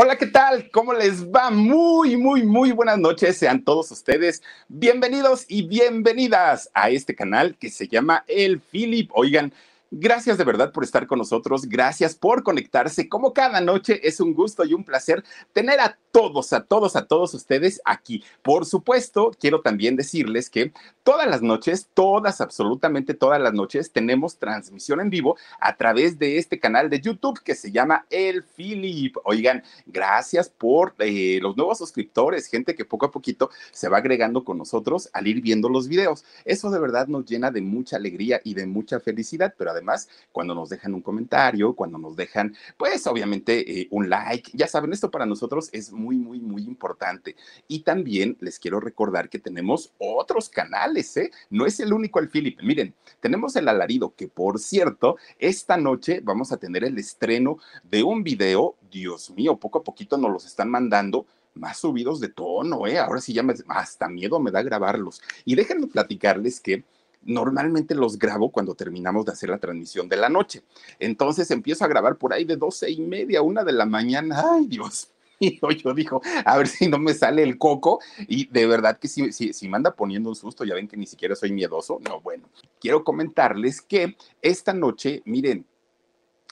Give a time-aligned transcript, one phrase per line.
[0.00, 0.70] Hola, ¿qué tal?
[0.70, 1.50] ¿Cómo les va?
[1.50, 3.36] Muy, muy, muy buenas noches.
[3.36, 9.10] Sean todos ustedes bienvenidos y bienvenidas a este canal que se llama El Philip.
[9.12, 9.52] Oigan,
[9.90, 13.08] Gracias de verdad por estar con nosotros, gracias por conectarse.
[13.08, 15.24] Como cada noche es un gusto y un placer
[15.54, 18.24] tener a todos, a todos, a todos ustedes aquí.
[18.42, 20.72] Por supuesto, quiero también decirles que
[21.02, 26.38] todas las noches, todas, absolutamente todas las noches, tenemos transmisión en vivo a través de
[26.38, 29.16] este canal de YouTube que se llama El Philip.
[29.24, 34.44] Oigan, gracias por eh, los nuevos suscriptores, gente que poco a poquito se va agregando
[34.44, 36.24] con nosotros al ir viendo los videos.
[36.44, 40.54] Eso de verdad nos llena de mucha alegría y de mucha felicidad, pero además cuando
[40.54, 45.10] nos dejan un comentario, cuando nos dejan, pues obviamente eh, un like, ya saben, esto
[45.10, 47.36] para nosotros es muy, muy importante.
[47.66, 51.30] Y también les quiero recordar que tenemos otros canales, ¿eh?
[51.50, 52.60] No es el único el Philip.
[52.62, 58.02] Miren, tenemos el alarido, que por cierto, esta noche vamos a tener el estreno de
[58.02, 62.86] un video, Dios mío, poco a poquito nos los están mandando más subidos de tono,
[62.86, 62.98] ¿eh?
[62.98, 65.20] Ahora sí ya me, hasta miedo me da grabarlos.
[65.44, 66.84] Y déjenme platicarles que
[67.22, 70.62] normalmente los grabo cuando terminamos de hacer la transmisión de la noche.
[70.98, 74.42] Entonces empiezo a grabar por ahí de doce y media, una de la mañana.
[74.52, 78.00] Ay, Dios y yo dijo, a ver si no me sale el coco.
[78.26, 80.96] Y de verdad que si, si, si me anda poniendo un susto, ya ven que
[80.96, 82.00] ni siquiera soy miedoso.
[82.00, 82.48] No, bueno,
[82.80, 85.64] quiero comentarles que esta noche, miren,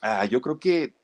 [0.03, 0.95] ah, yo creo que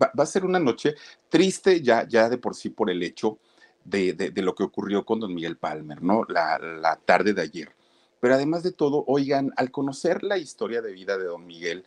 [0.00, 0.94] va, a ser una noche
[1.28, 3.38] triste ya, ya de por sí por el hecho
[3.84, 6.24] de, de, lo que ocurrió con don Miguel Palmer, ¿no?
[6.28, 7.74] La, la tarde de ayer.
[8.20, 11.86] Pero además de todo, oigan, al conocer la historia de vida de don Miguel,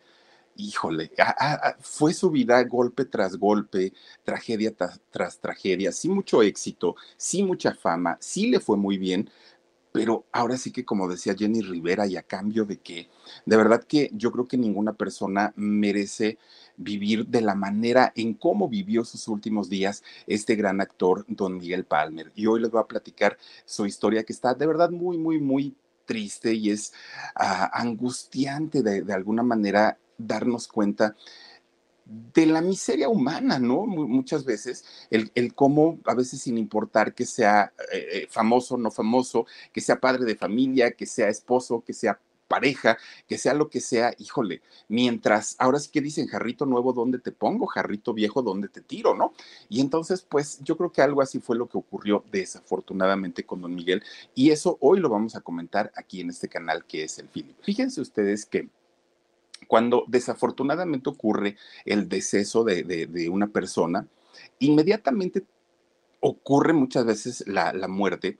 [0.56, 1.12] híjole,
[1.80, 4.74] fue su vida golpe tras golpe, tragedia
[5.12, 9.30] tras, tragedia, sí mucho éxito, sí mucha fama, sí le fue muy bien,
[9.92, 13.10] pero ahora sí que como decía Jenny Rivera, y a cambio de qué,
[13.46, 16.38] de verdad que yo creo que ninguna persona merece
[16.78, 21.86] vivir de la manera en cómo vivió sus últimos días este gran actor, don Miguel
[21.86, 22.32] Palmer.
[22.36, 25.76] Y hoy les voy a platicar su historia que está de verdad muy, muy, muy
[26.06, 26.94] triste y es
[27.36, 31.16] ah, angustiante de, de alguna manera darnos cuenta
[32.06, 33.86] de la miseria humana, ¿no?
[33.86, 39.46] Muchas veces, el, cómo, a veces sin importar que sea eh, eh, famoso, no famoso,
[39.72, 42.20] que sea padre de familia, que sea esposo, que sea
[42.52, 42.98] pareja,
[43.30, 47.32] que sea lo que sea, híjole, mientras, ahora sí que dicen, jarrito nuevo, ¿dónde te
[47.32, 47.66] pongo?
[47.66, 49.16] Jarrito viejo, ¿dónde te tiro?
[49.16, 49.32] ¿No?
[49.70, 53.74] Y entonces, pues yo creo que algo así fue lo que ocurrió desafortunadamente con don
[53.74, 54.04] Miguel
[54.36, 57.56] y eso hoy lo vamos a comentar aquí en este canal que es el Philip.
[57.62, 58.68] Fíjense ustedes que
[59.72, 61.56] cuando desafortunadamente ocurre
[61.86, 64.06] el deceso de, una persona,
[64.60, 65.46] inmediatamente
[66.20, 68.38] ocurre muchas veces la, muerte.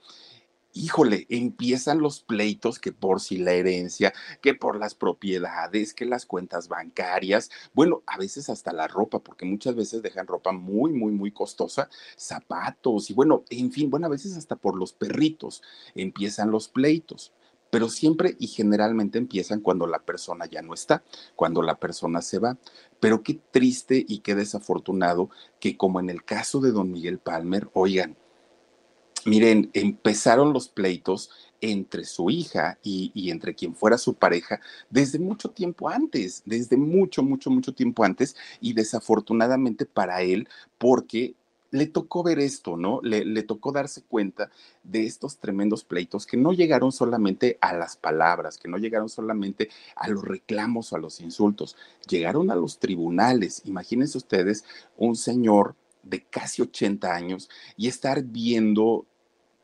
[0.74, 6.26] Híjole, empiezan los pleitos que por si la herencia, que por las propiedades, que las
[6.26, 11.12] cuentas bancarias, bueno, a veces hasta la ropa, porque muchas veces dejan ropa muy, muy,
[11.12, 15.62] muy costosa, zapatos y bueno, en fin, bueno, a veces hasta por los perritos
[15.94, 17.32] empiezan los pleitos
[17.72, 21.02] pero siempre y generalmente empiezan cuando la persona ya no está,
[21.34, 22.58] cuando la persona se va.
[23.00, 27.70] Pero qué triste y qué desafortunado que como en el caso de don Miguel Palmer,
[27.72, 28.14] oigan,
[29.24, 31.30] miren, empezaron los pleitos
[31.62, 34.60] entre su hija y, y, entre quien fuera su pareja
[34.90, 40.46] desde mucho tiempo antes, desde mucho, mucho, mucho tiempo antes y desafortunadamente para él
[40.76, 41.36] porque
[41.72, 43.00] le tocó ver esto, ¿no?
[43.02, 44.50] Le, tocó darse cuenta
[44.84, 49.70] de estos tremendos pleitos que no llegaron solamente a las palabras, que no llegaron solamente
[49.96, 53.62] a los reclamos o a los insultos, llegaron a los tribunales.
[53.64, 54.64] Imagínense ustedes
[54.98, 59.06] un señor de casi 80 años y estar viendo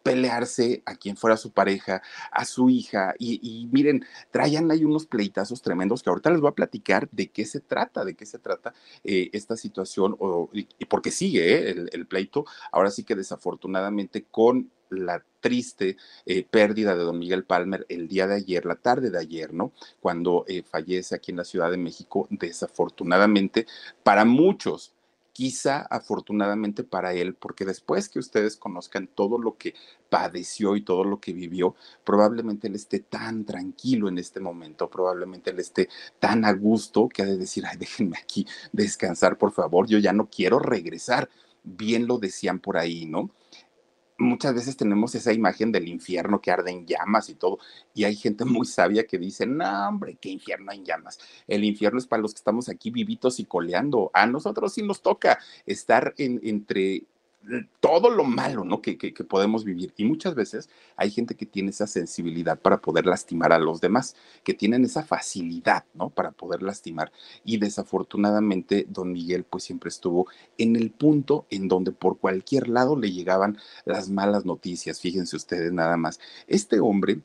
[0.02, 5.62] pelearse a quien fuera su pareja, a su hija, y, miren, traían ahí unos pleitazos
[5.62, 8.74] tremendos que ahorita les voy a platicar de qué se trata, de qué se trata
[9.04, 14.70] eh, esta situación, o, y, porque sigue eh, el, pleito, ahora sí que desafortunadamente con
[14.90, 19.18] la triste eh, pérdida de don Miguel Palmer el día de ayer, la tarde de
[19.18, 19.72] ayer, ¿no?
[20.00, 23.66] Cuando fallece aquí en la Ciudad de México, desafortunadamente,
[24.02, 24.94] para muchos,
[25.38, 29.72] quizá afortunadamente para él, porque después que ustedes conozcan todo lo que
[30.10, 35.50] padeció y todo lo que vivió, probablemente él esté tan tranquilo en este momento, probablemente
[35.50, 35.88] él esté
[36.18, 40.12] tan a gusto que ha de decir, ay, déjenme aquí descansar, por favor, yo ya
[40.12, 41.30] no quiero regresar.
[41.62, 43.30] Bien lo decían por ahí, ¿no?
[44.18, 47.58] Muchas veces tenemos esa imagen del infierno que arde en llamas y todo,
[47.94, 51.18] y hay gente muy sabia que dice, no, hombre, qué infierno en llamas.
[51.46, 54.10] El infierno es para los que estamos aquí vivitos y coleando.
[54.12, 57.04] A nosotros sí nos toca estar en, entre
[57.80, 58.82] todo lo malo, ¿no?
[58.82, 59.92] Que, que, podemos vivir.
[59.96, 64.16] Y muchas veces hay gente que tiene esa sensibilidad para poder lastimar a los demás,
[64.44, 66.10] que tienen esa facilidad, ¿no?
[66.10, 67.12] Para poder lastimar.
[67.44, 72.96] Y desafortunadamente, don Miguel, pues siempre estuvo en el punto en donde por cualquier lado
[72.96, 75.00] le llegaban las malas noticias.
[75.00, 76.20] Fíjense ustedes nada más.
[76.46, 77.20] Este hombre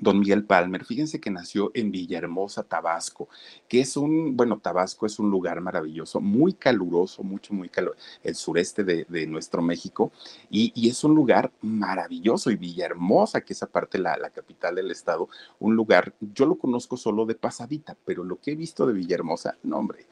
[0.00, 3.28] Don Miguel Palmer, fíjense que nació en Villahermosa, Tabasco,
[3.68, 8.34] que es un, bueno, Tabasco es un lugar maravilloso, muy caluroso, mucho, muy calor, el
[8.34, 10.12] sureste de, nuestro México,
[10.50, 15.28] y, es un lugar maravilloso, y Villahermosa, que es aparte la, la capital del estado,
[15.60, 19.56] un lugar, yo lo conozco solo de pasadita, pero lo que he visto de Villahermosa,
[19.62, 20.06] no hombre,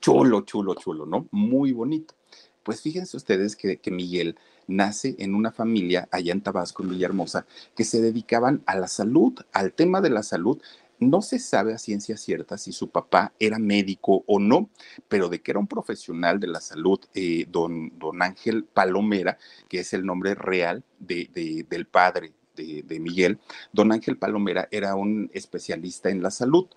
[0.00, 1.26] chulo, chulo, chulo, ¿no?
[1.30, 2.14] Muy bonito.
[2.62, 4.36] Pues fíjense ustedes que, Miguel
[4.66, 9.34] nace en una familia allá en Tabasco, en Villahermosa, que se dedicaban a la salud,
[9.52, 10.60] al tema de la salud.
[11.00, 14.70] No se sabe a ciencia cierta si su papá era médico o no,
[15.08, 19.36] pero de que era un profesional de la salud, eh, don, don Ángel Palomera,
[19.68, 23.38] que es el nombre real de, del padre de, Miguel,
[23.72, 26.68] don Ángel Palomera era un especialista en la salud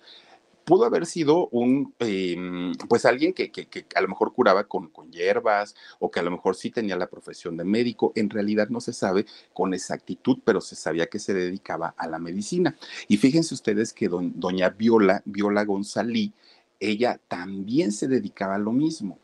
[0.66, 3.50] pudo haber sido un, em, pues alguien que,
[3.94, 7.06] a lo mejor curaba con, con hierbas o que a lo mejor sí tenía la
[7.06, 8.12] profesión de médico.
[8.16, 12.18] En realidad no se sabe con exactitud, pero se sabía que se dedicaba a la
[12.18, 12.76] medicina.
[13.06, 16.32] Y fíjense ustedes que doña Viola, Viola González,
[16.80, 19.20] ella también se dedicaba a lo mismo.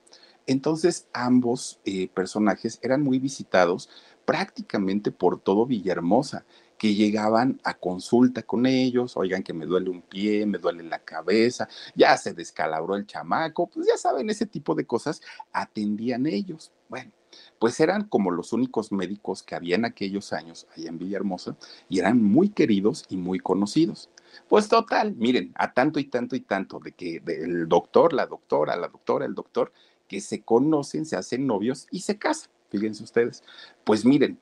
[0.47, 3.89] Entonces ambos eh, personajes eran muy visitados
[4.25, 6.45] prácticamente por todo Villahermosa
[6.83, 10.99] que llegaban a consulta con ellos, oigan que me duele un pie, me duele la
[10.99, 16.73] cabeza, ya se descalabró el chamaco, pues ya saben, ese tipo de cosas atendían ellos.
[16.89, 17.13] Bueno,
[17.61, 21.57] pues eran como los únicos médicos que había en aquellos años allá en Villahermosa
[21.89, 24.11] y eran muy queridos y muy conocidos.
[24.49, 28.75] Pues total, miren, a tanto y tanto y tanto de que el doctor, la doctora,
[28.75, 29.73] la doctora, el doctor,
[30.09, 32.51] que se conocen, se hacen novios y se casan.
[32.71, 33.45] Fíjense ustedes.
[33.85, 34.41] Pues miren,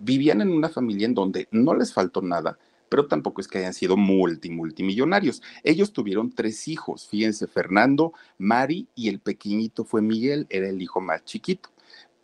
[0.00, 2.58] vivían en una familia en donde no les faltó nada,
[2.88, 5.42] pero tampoco es que hayan sido multi, multimillonarios.
[5.62, 11.00] Ellos tuvieron tres hijos, fíjense, Fernando, Mari y el pequeñito fue Miguel, era el hijo
[11.00, 11.70] más chiquito.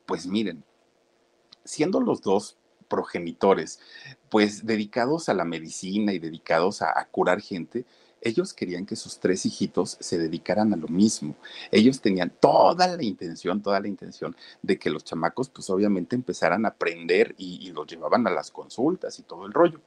[0.07, 0.65] Pues miren,
[1.65, 2.57] siendo los dos
[2.89, 3.81] progenitores,
[4.31, 7.85] pues dedicados a la medicina y dedicados a, a curar gente,
[8.21, 11.37] ellos querían que sus tres hijitos se dedicaran a lo mismo.
[11.71, 16.65] Ellos tenían toda la intención, toda la intención de que los chamacos, pues obviamente empezaran
[16.65, 19.81] a aprender y, los llevaban a las consultas y todo el rollo.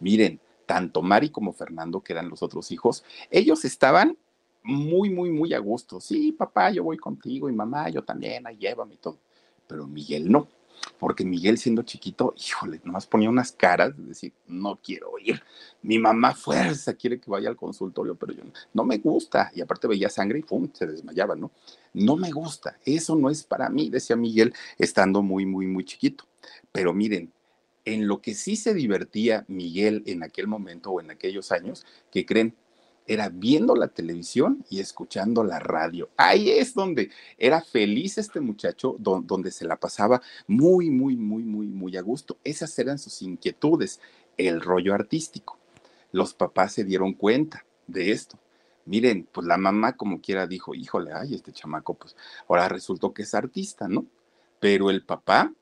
[0.00, 4.16] Miren, tanto Mari como Fernando, que eran los otros hijos, ellos estaban
[4.62, 6.00] muy, muy, muy a gusto.
[6.00, 9.18] Sí, papá, yo voy contigo y mamá, yo también, ahí llévame y todo.
[9.66, 10.48] Pero Miguel no
[10.98, 15.42] porque Miguel siendo chiquito, híjole, nomás ponía unas caras de decir, no quiero ir.
[15.82, 18.42] Mi mamá fuerza quiere que vaya al consultorio, pero yo
[18.72, 19.50] no, me gusta.
[19.54, 20.68] Y aparte veía sangre y ¡pum!
[20.72, 21.50] se desmayaba, ¿no?
[21.92, 26.24] No me gusta, eso no es para mí, decía Miguel, estando muy, muy, muy chiquito.
[26.72, 27.32] Pero miren,
[27.84, 32.24] en lo que sí se divertía Miguel en aquel momento o en aquellos años, que
[32.24, 32.54] creen,
[33.06, 36.08] era viendo la televisión y escuchando la radio.
[36.16, 41.66] Ahí es donde era feliz este muchacho, donde se la pasaba muy, muy, muy, muy,
[41.66, 42.38] muy a gusto.
[42.44, 44.00] Esas eran sus inquietudes,
[44.36, 45.58] el rollo artístico.
[46.12, 48.38] Los papás se dieron cuenta de esto.
[48.86, 52.16] Miren, pues la mamá como quiera dijo, híjole, ay, este chamaco, pues
[52.48, 54.06] ahora resultó que es artista, ¿no?
[54.60, 55.52] Pero el papá,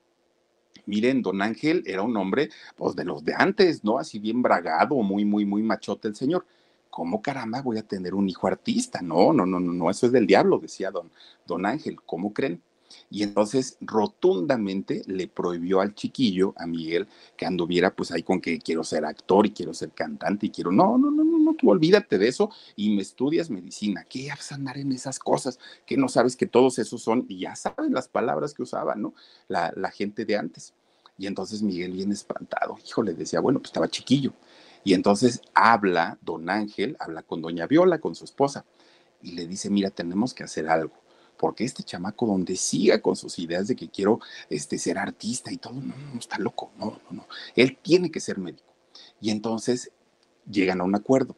[0.85, 3.97] miren, don Ángel era un hombre, pues de los de antes, ¿no?
[3.97, 6.45] Así bien bragado, muy, muy, muy machote el señor
[6.93, 9.01] ¿cómo caramba voy a tener un hijo artista?
[9.01, 11.09] No, no, no, no, eso es del diablo, decía don,
[11.47, 12.61] don Ángel, ¿cómo creen?
[13.09, 18.59] Y entonces rotundamente le prohibió al chiquillo, a Miguel, que anduviera pues ahí con que
[18.59, 21.71] quiero ser actor y quiero ser cantante y quiero, no, no, no, no, no, tú
[21.71, 24.05] olvídate de eso y me estudias medicina.
[24.07, 25.57] ¿Qué vas andar en esas cosas?
[25.87, 29.15] Que no sabes que todos esos son, y ya sabes las palabras que usaba, ¿no?
[29.47, 30.75] La, la gente de antes.
[31.17, 34.31] Y entonces Miguel bien espantado, híjole, decía, bueno, pues estaba chiquillo.
[34.83, 38.65] Y entonces habla don Ángel, habla con doña Viola, con su esposa,
[39.21, 40.93] y le dice, mira, tenemos que hacer algo,
[41.37, 45.57] porque este chamaco donde siga con sus ideas de que quiero este, ser artista y
[45.57, 48.73] todo, no, no, está loco, no, no, no, él tiene que ser médico.
[49.21, 49.91] Y entonces
[50.49, 51.37] llegan a un acuerdo.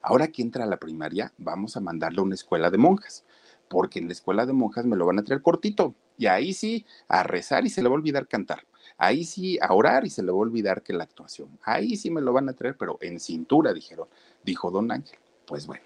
[0.00, 3.24] Ahora que entra a la primaria, vamos a mandarle a una escuela de monjas,
[3.68, 6.86] porque en la escuela de monjas me lo van a traer cortito, y ahí sí,
[7.08, 8.64] a rezar y se le va a olvidar cantar.
[8.96, 11.58] Ahí sí, a orar y se le va a olvidar que la actuación.
[11.62, 14.08] Ahí sí me lo van a traer, pero en cintura, dijeron,
[14.44, 15.18] dijo don Ángel.
[15.46, 15.84] Pues bueno,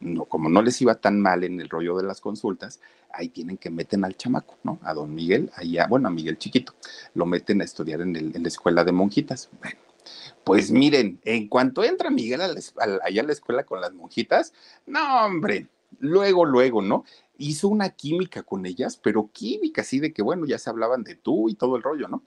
[0.00, 2.80] no, como no les iba tan mal en el rollo de las consultas,
[3.12, 4.78] ahí tienen que meten al chamaco, ¿no?
[4.82, 6.74] A don Miguel, allá, bueno, a Miguel chiquito,
[7.14, 9.50] lo meten a estudiar en, el, en la escuela de monjitas.
[9.60, 9.78] Bueno,
[10.44, 14.52] pues miren, en cuanto entra Miguel allá a la escuela con las monjitas,
[14.86, 17.04] no, hombre, luego, luego, ¿no?
[17.38, 21.14] Hizo una química con ellas, pero química así de que, bueno, ya se hablaban de
[21.14, 22.22] tú y todo el rollo, ¿no?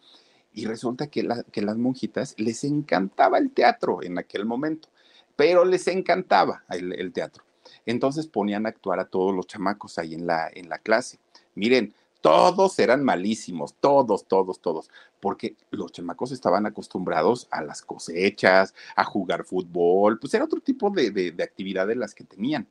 [0.54, 4.90] Y resulta que, las monjitas les encantaba el teatro en aquel momento,
[5.36, 7.44] pero les encantaba el, teatro.
[7.86, 11.18] Entonces ponían a actuar a todos los chamacos ahí en la, clase.
[11.56, 14.90] Miren, todos eran malísimos, todos, todos, todos,
[15.20, 20.92] porque los chamacos estaban acostumbrados a las cosechas, a jugar fútbol, pues era otro tipo
[20.92, 22.68] de, de, de actividades las que tenían.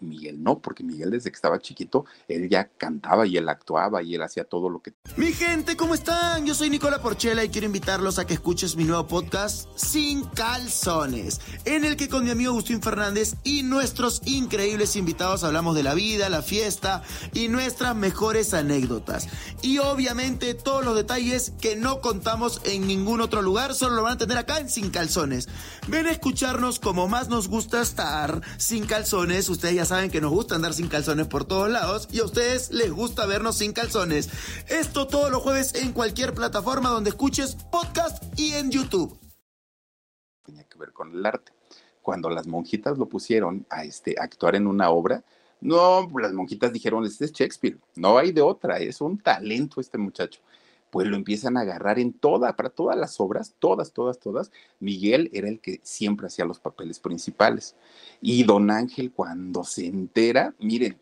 [0.00, 4.02] Y Miguel no, porque Miguel desde que estaba chiquito, él ya cantaba y él actuaba
[4.02, 4.92] y él hacía todo lo que...
[5.16, 6.44] Mi gente, ¿cómo están?
[6.44, 11.40] Yo soy Nicola Porchela y quiero invitarlos a que escuches mi nuevo podcast Sin Calzones,
[11.64, 15.94] en el que con mi amigo Agustín Fernández y nuestros increíbles invitados hablamos de la
[15.94, 19.28] vida, la fiesta y nuestras mejores anécdotas.
[19.62, 24.14] Y obviamente todos los detalles que no contamos en ningún otro lugar, solo lo van
[24.14, 25.48] a tener acá en Sin Calzones.
[25.88, 30.30] Ven a escucharnos como más nos gusta estar sin calzones, ustedes ya saben que nos
[30.30, 34.28] gusta andar sin calzones por todos lados y a ustedes les gusta vernos sin calzones.
[34.68, 39.18] Esto todos los jueves en cualquier plataforma donde escuches podcast y en YouTube.
[40.44, 41.52] Tenía que ver con el arte.
[42.02, 45.24] Cuando las monjitas lo pusieron a este, actuar en una obra,
[45.60, 49.98] no, las monjitas dijeron, este es Shakespeare, no hay de otra, es un talento este
[49.98, 50.40] muchacho
[50.96, 54.50] pues lo empiezan a agarrar en toda, para todas las obras, todas, todas, todas.
[54.80, 57.76] Miguel era el que siempre hacía los papeles principales.
[58.22, 60.98] Y don Ángel, cuando se entera, miren,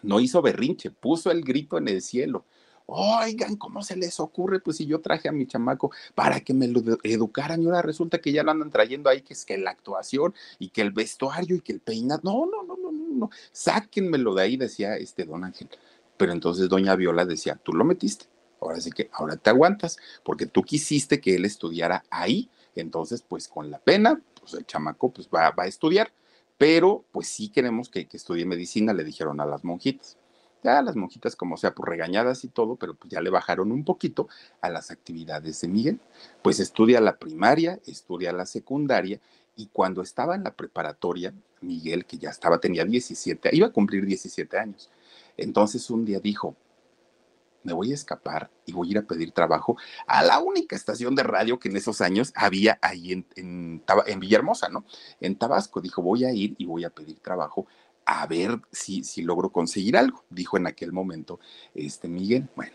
[0.00, 2.46] no hizo berrinche, puso el grito en el cielo.
[2.86, 4.60] Oigan, ¿cómo se les ocurre?
[4.60, 8.18] Pues si yo traje a mi chamaco para que me lo educaran y ahora resulta
[8.18, 11.56] que ya lo andan trayendo ahí, que es que la actuación y que el vestuario
[11.56, 12.22] y que el peinado.
[12.24, 13.30] No, no, no, no, no, no.
[13.52, 15.68] Sáquenmelo de ahí, decía este don Ángel.
[16.16, 20.46] Pero entonces doña Viola decía, tú lo metiste ahora sí que ahora te aguantas, porque
[20.46, 25.28] tú quisiste que él estudiara ahí, entonces pues con la pena, pues el chamaco pues
[25.28, 26.12] va, a estudiar,
[26.58, 30.16] pero pues sí queremos que, que estudie medicina, le dijeron a las monjitas.
[30.62, 33.82] Ya las monjitas, como sea, pues regañadas y todo, pero pues ya le bajaron un
[33.82, 34.28] poquito
[34.60, 36.00] a las actividades de Miguel.
[36.42, 39.20] Pues estudia la primaria, estudia la secundaria,
[39.56, 44.06] y cuando estaba en la preparatoria, Miguel, que ya estaba, tenía 17, iba a cumplir
[44.06, 44.90] 17 años.
[45.36, 46.56] Entonces un día dijo,
[47.62, 49.76] me voy a escapar y voy a ir a pedir trabajo
[50.06, 54.20] a la única estación de radio que en esos años había ahí en, en, en
[54.20, 54.84] Villahermosa, ¿no?
[55.20, 55.80] En Tabasco.
[55.80, 57.66] Dijo, voy a ir y voy a pedir trabajo
[58.06, 61.38] a ver si, si logro conseguir algo, dijo en aquel momento
[61.74, 62.48] este Miguel.
[62.56, 62.72] Bueno,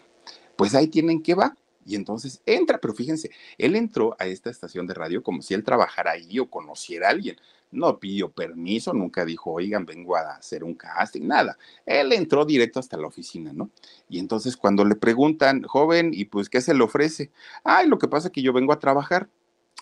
[0.56, 1.58] pues ahí tienen que va.
[1.88, 5.64] Y entonces entra, pero fíjense, él entró a esta estación de radio como si él
[5.64, 7.38] trabajara ahí o conociera a alguien
[7.76, 11.58] no pidió permiso, nunca dijo, oigan, vengo a hacer un casting, nada.
[11.86, 13.70] Él entró directo hasta la oficina, ¿no?
[14.10, 17.32] Y entonces cuando le preguntan, joven, ¿y pues qué se le ofrece?
[17.64, 19.30] Ay, lo que pasa es que yo vengo a trabajar.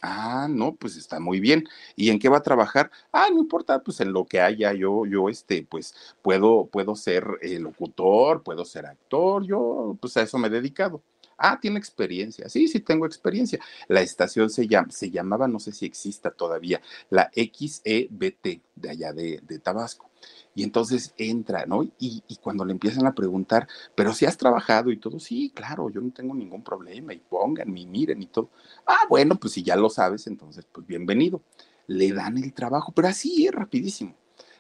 [0.02, 1.66] Ah, no, pues está muy bien.
[1.96, 2.92] ¿Y en qué va a trabajar?
[3.12, 7.26] Ah, no importa, pues en lo que haya, yo, yo, este, pues puedo, puedo ser
[7.42, 11.02] eh, locutor, puedo ser actor, yo, pues a eso me he dedicado.
[11.38, 12.50] Ah, tiene experiencia.
[12.50, 13.60] Sí, sí tengo experiencia.
[13.88, 19.14] La estación se, llama, se llamaba, no sé si exista todavía, la XEBT de allá
[19.14, 20.10] de, Tabasco.
[20.56, 21.84] Y entonces entra, ¿no?
[21.84, 25.90] Y, y, cuando le empiezan a preguntar, pero si has trabajado y todo, sí, claro,
[25.90, 28.50] yo no tengo ningún problema y pongan, y miren y todo.
[28.86, 31.42] Ah, bueno, pues si ya lo sabes, entonces, pues bienvenido.
[31.88, 34.16] Le dan el trabajo, pero así es rapidísimo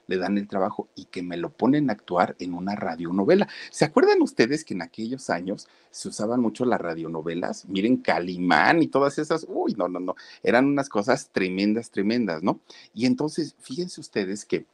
[0.07, 3.47] le dan el trabajo y que me lo ponen a actuar en una radionovela.
[3.71, 7.65] ¿Se acuerdan ustedes que en aquellos años se usaban mucho las radionovelas?
[7.65, 12.59] Miren, Calimán y todas esas, uy, no, no, no, eran unas cosas tremendas, tremendas, ¿no?
[12.93, 14.65] Y entonces, fíjense ustedes que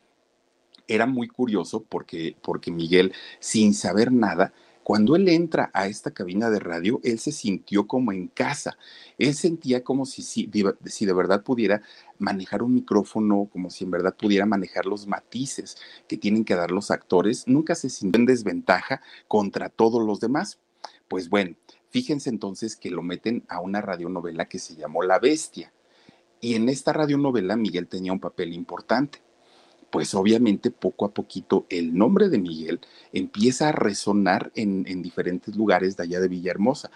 [0.87, 4.53] era muy curioso porque, porque Miguel, sin saber nada,
[4.89, 8.75] cuando él entra a esta cabina de radio, él se sintió como en casa.
[9.19, 11.83] Él sentía como si, si, de verdad pudiera
[12.17, 15.77] manejar un micrófono, como si en verdad pudiera manejar los matices
[16.07, 17.43] que tienen que dar los actores.
[17.45, 20.57] Nunca se sintió en desventaja contra todos los demás.
[21.07, 21.55] Pues bueno,
[21.91, 25.71] fíjense entonces que lo meten a una radionovela que se llamó La Bestia.
[26.41, 29.21] Y en esta radionovela Miguel tenía un papel importante
[29.91, 32.79] pues obviamente poco a poquito el nombre de Miguel
[33.13, 36.91] empieza a resonar en, diferentes lugares de allá de Villahermosa.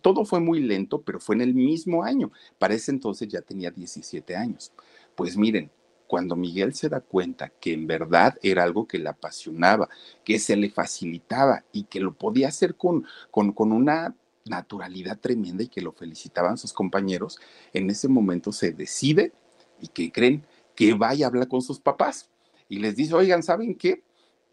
[0.00, 2.32] todo fue muy lento, pero fue en el mismo año.
[2.58, 4.72] Para ese entonces ya tenía 17 años.
[5.14, 5.70] Pues miren,
[6.06, 9.88] cuando Miguel se da cuenta que en verdad era algo que le apasionaba,
[10.24, 14.14] que se le facilitaba y que lo podía hacer con, con, con una
[14.44, 17.38] naturalidad tremenda y que lo felicitaban sus compañeros,
[17.72, 19.32] en ese momento se decide
[19.80, 22.30] y que creen que vaya a hablar con sus papás
[22.68, 24.02] y les dice, oigan, ¿saben qué?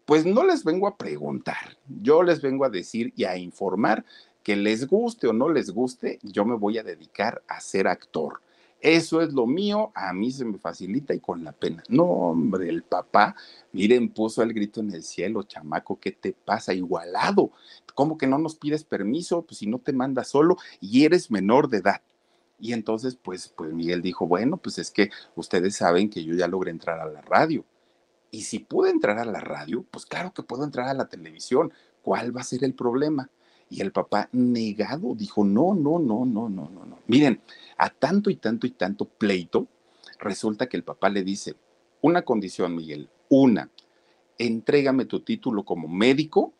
[0.04, 4.04] Pues no les vengo a preguntar, yo les vengo a decir y a informar
[4.42, 8.40] que les guste o no les guste, yo me voy a dedicar a ser actor.
[8.80, 11.84] Eso es lo mío, a mí se me facilita y con la pena.
[11.88, 13.36] No, hombre, el papá,
[13.70, 16.74] miren, puso el grito en el cielo, chamaco, ¿qué te pasa?
[16.74, 17.52] Igualado.
[17.94, 19.42] ¿Cómo que no nos pides permiso?
[19.42, 22.02] Pues si no te mandas solo y eres menor de edad.
[22.62, 26.46] Y entonces, pues, pues Miguel dijo, bueno, pues es que ustedes saben que yo ya
[26.46, 27.64] logré entrar a la radio.
[28.30, 31.72] Y si puedo entrar a la radio, pues claro que puedo entrar a la televisión.
[32.02, 33.28] ¿Cuál va a ser el problema?
[33.68, 36.98] Y el papá negado dijo, no, no, no, no, no, no, no.
[37.08, 37.40] Miren,
[37.78, 39.66] a tanto y tanto y tanto pleito,
[40.20, 41.56] resulta que el papá le dice,
[42.00, 43.70] una condición, Miguel, una,
[44.38, 46.52] entrégame tu título como médico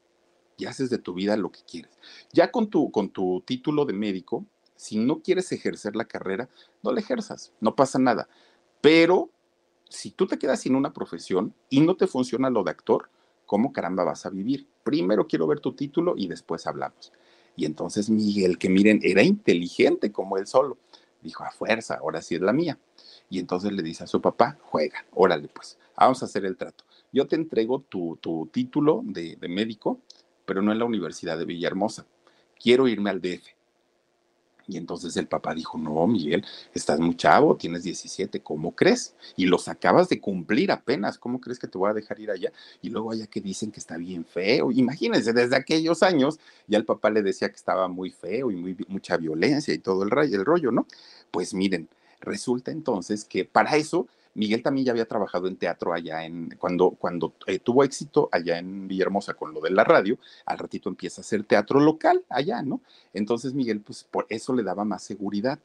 [0.57, 1.93] y haces de tu vida lo que quieres.
[2.33, 4.45] Ya con tu, con tu título de médico,
[4.83, 6.49] si no quieres ejercer la carrera,
[6.83, 8.29] no la ejerzas, no pasa nada.
[8.81, 9.31] Pero
[9.89, 13.09] si tú te quedas sin una profesión y no te funciona lo de actor,
[13.47, 14.67] ¿cómo caramba vas a vivir?
[14.83, 17.13] Primero quiero ver tu título y después hablamos.
[17.55, 20.79] Y entonces Miguel, que miren, era inteligente como él solo,
[21.23, 22.77] dijo, a fuerza, ahora sí es la mía.
[23.31, 26.83] Y entonces le dice a su papá, juega, órale pues, vamos a hacer el trato.
[27.13, 30.01] Yo te entrego tu, tu título de, de médico,
[30.45, 32.05] pero no en la Universidad de Villahermosa.
[32.59, 33.62] Quiero irme al DF.
[34.73, 39.15] Y entonces el papá dijo, no, Miguel, estás muy chavo, tienes 17, ¿cómo crees?
[39.37, 42.53] Y los acabas de cumplir apenas, ¿cómo crees que te voy a dejar ir allá?
[42.81, 44.73] Y luego allá que dicen que está bien feo.
[44.73, 48.77] Imagínense, desde aquellos años ya el papá le decía que estaba muy feo y muy,
[48.89, 50.87] mucha violencia y todo el, el rollo, ¿no?
[51.31, 51.89] Pues miren,
[52.21, 56.91] resulta entonces que para eso Miguel también ya había trabajado en teatro allá en, cuando,
[56.91, 61.21] cuando eh, tuvo éxito allá en Villahermosa con lo de la radio, al ratito empieza
[61.21, 62.81] a hacer teatro local allá, ¿no?
[63.13, 65.59] Entonces Miguel, pues por eso le daba más seguridad.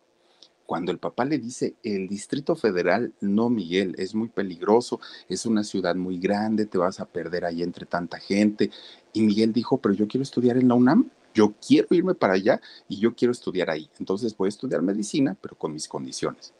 [0.65, 5.63] Cuando el papá le dice, el Distrito Federal, no, Miguel, es muy peligroso, es una
[5.63, 8.69] ciudad muy grande, te vas a perder ahí entre tanta gente.
[9.13, 12.59] Y Miguel dijo, pero yo quiero estudiar en la UNAM, yo quiero irme para allá
[12.89, 13.89] y yo quiero estudiar ahí.
[13.97, 16.53] Entonces voy a estudiar medicina, pero con mis condiciones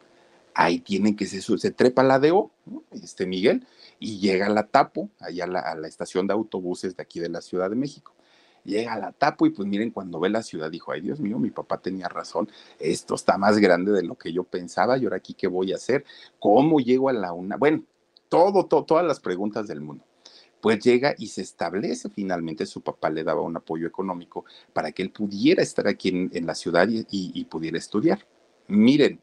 [0.58, 2.52] ahí tienen que se, se trepa la DO,
[2.92, 3.66] este Miguel,
[4.00, 7.42] y llega a la Tapo, allá a la, estación de autobuses de aquí de la
[7.42, 8.16] Ciudad de México.
[8.64, 11.38] Llega a la Tapo y pues miren, cuando ve la ciudad dijo, ay Dios mío,
[11.38, 12.50] mi papá tenía razón,
[12.80, 15.76] esto está más grande de lo que yo pensaba, y ahora aquí qué voy a
[15.76, 16.04] hacer,
[16.40, 17.84] cómo llego a la una, bueno,
[18.28, 20.04] todo, todas las preguntas del mundo.
[20.60, 25.04] Pues llega y se establece finalmente, su papá le daba un apoyo económico para que
[25.04, 28.26] él pudiera estar aquí en, la ciudad y pudiera estudiar.
[28.68, 29.22] Miren,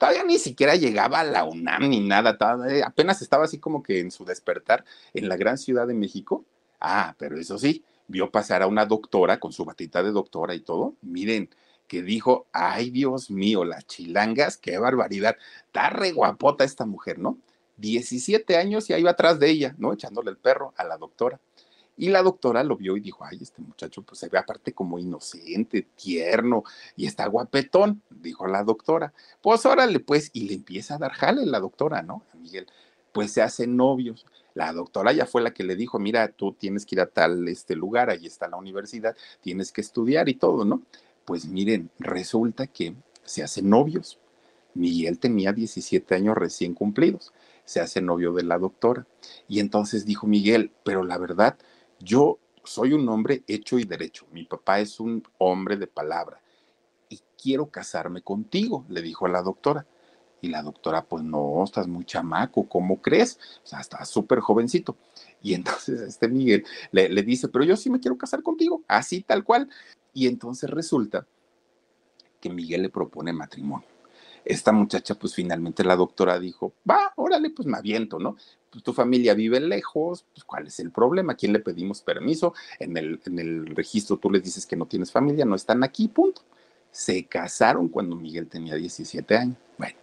[0.00, 4.00] todavía ni siquiera llegaba a la UNAM ni nada, todavía, apenas estaba así como que
[4.00, 4.82] en su despertar
[5.12, 6.46] en la gran ciudad de México.
[6.80, 10.60] Ah, pero eso sí, vio pasar a una doctora con su batita de doctora y
[10.60, 10.94] todo.
[11.02, 11.50] Miren,
[11.86, 15.36] que dijo, ay Dios mío, las chilangas, qué barbaridad,
[15.66, 17.36] está re guapota esta mujer, ¿no?
[17.76, 19.92] 17 años y ahí va atrás de ella, ¿no?
[19.92, 21.40] Echándole el perro a la doctora.
[22.00, 24.98] Y la doctora lo vio y dijo, ay, este muchacho pues se ve aparte como
[24.98, 26.64] inocente, tierno
[26.96, 29.12] y está guapetón, dijo la doctora.
[29.42, 32.22] Pues órale, pues, y le empieza a dar jale la doctora, ¿no?
[32.32, 32.66] A Miguel,
[33.12, 34.24] pues se hacen novios.
[34.54, 37.46] La doctora ya fue la que le dijo, mira, tú tienes que ir a tal
[37.48, 40.80] este lugar, ahí está la universidad, tienes que estudiar y todo, ¿no?
[41.26, 44.18] Pues miren, resulta que se hacen novios.
[44.72, 47.34] Miguel tenía 17 años recién cumplidos,
[47.66, 49.06] se hace novio de la doctora.
[49.48, 51.58] Y entonces dijo Miguel, pero la verdad,
[52.00, 54.26] yo soy un hombre hecho y derecho.
[54.32, 56.40] Mi papá es un hombre de palabra
[57.08, 59.86] y quiero casarme contigo, le dijo a la doctora.
[60.42, 63.38] Y la doctora, pues no, estás muy chamaco, ¿cómo crees?
[63.62, 64.96] O sea, estás súper jovencito.
[65.42, 69.22] Y entonces este Miguel le, le, dice, pero yo sí me quiero casar contigo, así
[69.22, 69.68] tal cual.
[70.14, 71.26] Y entonces resulta
[72.40, 73.89] que Miguel le propone matrimonio
[74.44, 78.36] esta muchacha, pues finalmente la doctora dijo, va, órale, pues me aviento, ¿no?
[78.70, 81.32] Pues tu familia vive lejos, pues ¿cuál es el problema?
[81.32, 82.54] ¿A quién le pedimos permiso?
[82.78, 86.08] En el, en el registro tú les dices que no tienes familia, no están aquí,
[86.08, 86.42] punto.
[86.90, 89.56] Se casaron cuando Miguel tenía 17 años.
[89.78, 89.96] Bueno,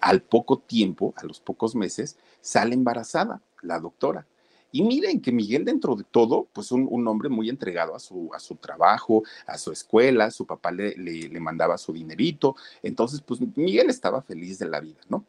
[0.00, 4.26] al poco tiempo, a los pocos meses, sale embarazada la doctora.
[4.74, 8.28] Y miren que Miguel dentro de todo, pues un, un, hombre muy entregado a su,
[8.34, 13.20] a su trabajo, a su escuela, su papá le, le, le mandaba su dinerito, entonces
[13.20, 15.24] pues Miguel estaba feliz de la vida, ¿no?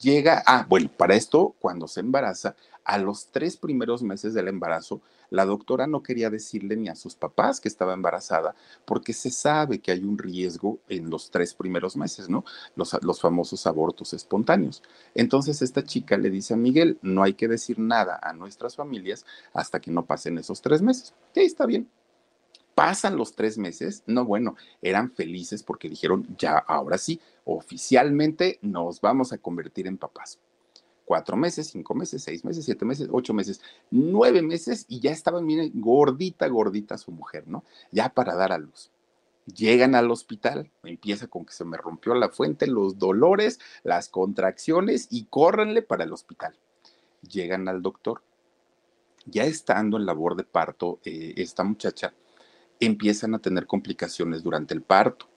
[0.00, 5.00] Llega, ah, bueno, para esto, cuando se embaraza, a los tres primeros meses del embarazo,
[5.30, 9.80] la doctora no quería decirle ni a sus papás que estaba embarazada, porque se sabe
[9.80, 12.44] que hay un riesgo en los tres primeros meses, ¿no?
[12.76, 14.82] Los, los famosos abortos espontáneos.
[15.14, 19.24] Entonces esta chica le dice a Miguel, no hay que decir nada a nuestras familias
[19.54, 21.14] hasta que no pasen esos tres meses.
[21.34, 21.88] Sí, está bien.
[22.74, 29.00] Pasan los tres meses, no, bueno, eran felices porque dijeron, ya, ahora sí, oficialmente nos
[29.00, 30.40] vamos a convertir en papás.
[31.04, 33.60] Cuatro meses, cinco meses, seis meses, siete meses, ocho meses,
[33.90, 37.62] nueve meses y ya estaba, miren, gordita, gordita su mujer, ¿no?
[37.92, 38.90] Ya para dar a luz.
[39.46, 45.06] Llegan al hospital, empieza con que se me rompió la fuente, los dolores, las contracciones
[45.10, 46.56] y córrenle para el hospital.
[47.20, 48.22] Llegan al doctor.
[49.26, 52.14] Ya estando en labor de parto, eh, esta muchacha
[52.80, 55.28] empiezan a tener complicaciones durante el parto.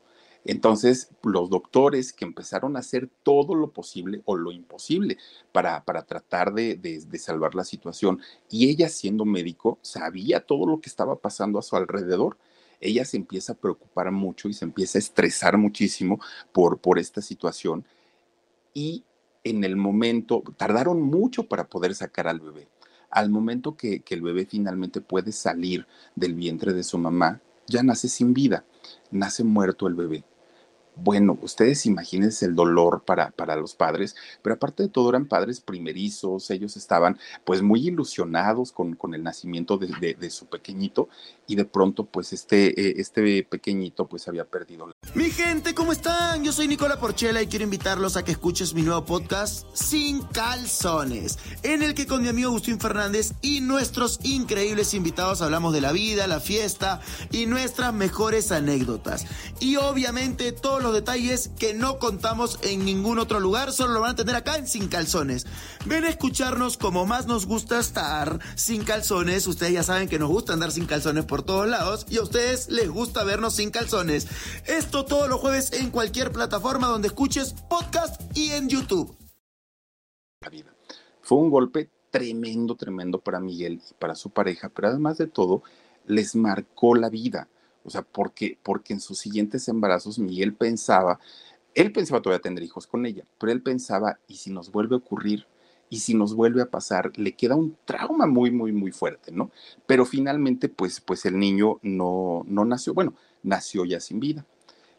[0.46, 5.18] Entonces, los doctores que empezaron a hacer todo lo posible o lo imposible
[5.52, 10.80] para, para tratar de, de, salvar la situación, y ella siendo médico, sabía todo lo
[10.80, 12.38] que estaba pasando a su alrededor
[12.80, 16.20] ella se empieza a preocupar mucho y se empieza a estresar muchísimo
[16.52, 17.84] por, por esta situación
[18.72, 19.04] y
[19.50, 22.68] en el momento, tardaron mucho para poder sacar al bebé.
[23.10, 28.08] Al momento que, el bebé finalmente puede salir del vientre de su mamá, ya nace
[28.10, 28.66] sin vida,
[29.12, 30.24] nace muerto el bebé.
[31.04, 35.62] Bueno, ustedes imagínense el dolor para, para los padres, pero aparte de todo eran padres
[35.62, 41.08] primerizos, ellos estaban pues muy ilusionados con, con el nacimiento de, su pequeñito
[41.48, 44.92] y de pronto pues este, eh, este pequeñito pues había perdido.
[45.14, 46.44] Mi gente, ¿cómo están?
[46.44, 51.40] Yo soy Nicola Porchela y quiero invitarlos a que escuches mi nuevo podcast Sin Calzones,
[51.64, 55.92] en el que con mi amigo Agustín Fernández y nuestros increíbles invitados hablamos de la
[55.92, 59.26] vida, la fiesta y nuestras mejores anécdotas.
[59.60, 64.12] Y obviamente todos los detalles que no contamos en ningún otro lugar, solo lo van
[64.12, 65.46] a tener acá en Sin Calzones.
[65.86, 69.48] Ven a escucharnos como más nos gusta estar sin calzones.
[69.48, 72.70] Ustedes ya saben que nos gusta andar sin calzones por todos lados y a ustedes
[72.70, 74.28] les gusta vernos sin calzones.
[74.66, 79.16] Esto todos los jueves en cualquier plataforma donde escuches podcast y en YouTube.
[81.22, 85.64] Fue un golpe tremendo, tremendo para Miguel y para su pareja, pero además de todo,
[86.06, 87.48] les marcó la vida.
[87.88, 91.20] O sea, porque, porque en sus siguientes embarazos Miguel pensaba,
[91.74, 95.00] él pensaba todavía tener hijos con ella, pero él pensaba, ¿y si nos vuelve a
[95.00, 95.48] ocurrir?
[95.90, 99.52] y si nos vuelve a pasar, le queda un trauma muy, muy, muy fuerte, ¿no?
[99.86, 104.46] Pero finalmente, pues, pues el niño no, no nació, bueno, nació ya sin vida.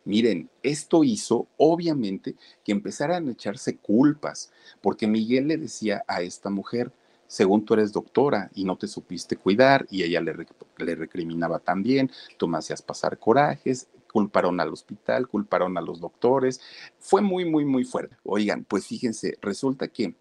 [0.04, 6.48] Miren, esto hizo, obviamente, que empezaran a echarse culpas, porque Miguel le decía a esta
[6.48, 6.92] mujer,
[7.28, 10.34] según tú eres doctora y no te supiste cuidar, y ella le,
[10.78, 16.60] le recriminaba también, tú me hacías pasar corajes, culparon al hospital, culparon a los doctores,
[16.98, 18.16] fue muy, muy, muy fuerte.
[18.24, 20.14] Oigan, pues fíjense, resulta que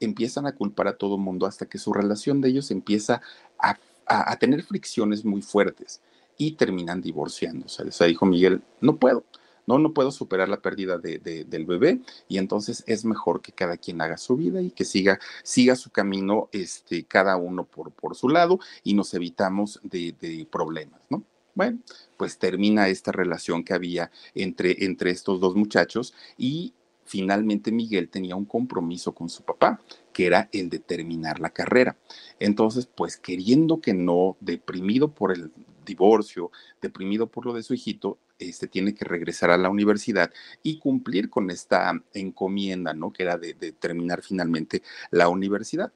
[0.00, 3.20] empiezan a culpar a todo mundo hasta que su relación de ellos empieza
[3.58, 6.00] a, a, tener fricciones muy fuertes
[6.36, 7.82] y terminan divorciándose.
[7.84, 9.24] O sea, dijo Miguel, no puedo,
[9.66, 13.76] no, no puedo superar la pérdida de, del bebé y entonces es mejor que cada
[13.76, 18.14] quien haga su vida y que siga, siga su camino, este, cada uno por, por
[18.14, 20.14] su lado y nos evitamos de,
[20.50, 21.22] problemas, ¿no?
[21.54, 21.78] Bueno,
[22.18, 26.74] pues termina esta relación que había entre, entre estos dos muchachos y
[27.06, 29.80] finalmente Miguel tenía un compromiso con su papá,
[30.12, 31.96] que era el de terminar la carrera.
[32.38, 35.50] Entonces, pues queriendo que no, deprimido por el
[35.86, 36.50] divorcio,
[36.82, 41.30] deprimido por lo de su hijito, este, tiene que regresar a la universidad y cumplir
[41.30, 43.12] con esta encomienda, ¿no?
[43.12, 45.92] Que era de, terminar finalmente la universidad.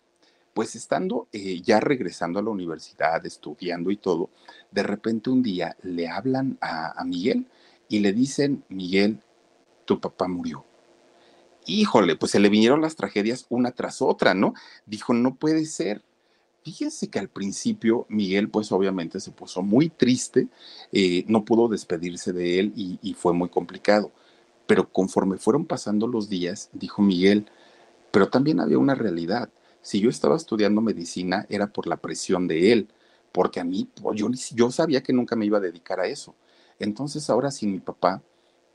[0.55, 4.31] Pues estando eh, ya regresando a la universidad, estudiando y todo,
[4.70, 7.46] de repente un día le hablan a, a Miguel
[7.88, 9.20] y le dicen, Miguel,
[9.85, 10.64] tu papá murió.
[11.66, 14.55] Híjole, pues se le vinieron las tragedias una tras otra, ¿no?
[14.87, 16.03] Dijo, no puede ser.
[16.70, 20.46] Fíjense que al principio Miguel pues obviamente se puso muy triste,
[20.92, 24.12] eh, no pudo despedirse de él y, y fue muy complicado.
[24.68, 27.46] Pero conforme fueron pasando los días, dijo Miguel,
[28.12, 29.50] pero también había una realidad.
[29.83, 32.88] Si yo estaba estudiando medicina era por la presión de él,
[33.33, 36.37] porque a mí, pues, yo, yo sabía que nunca me iba a dedicar a eso.
[36.78, 38.22] Entonces ahora sin mi papá,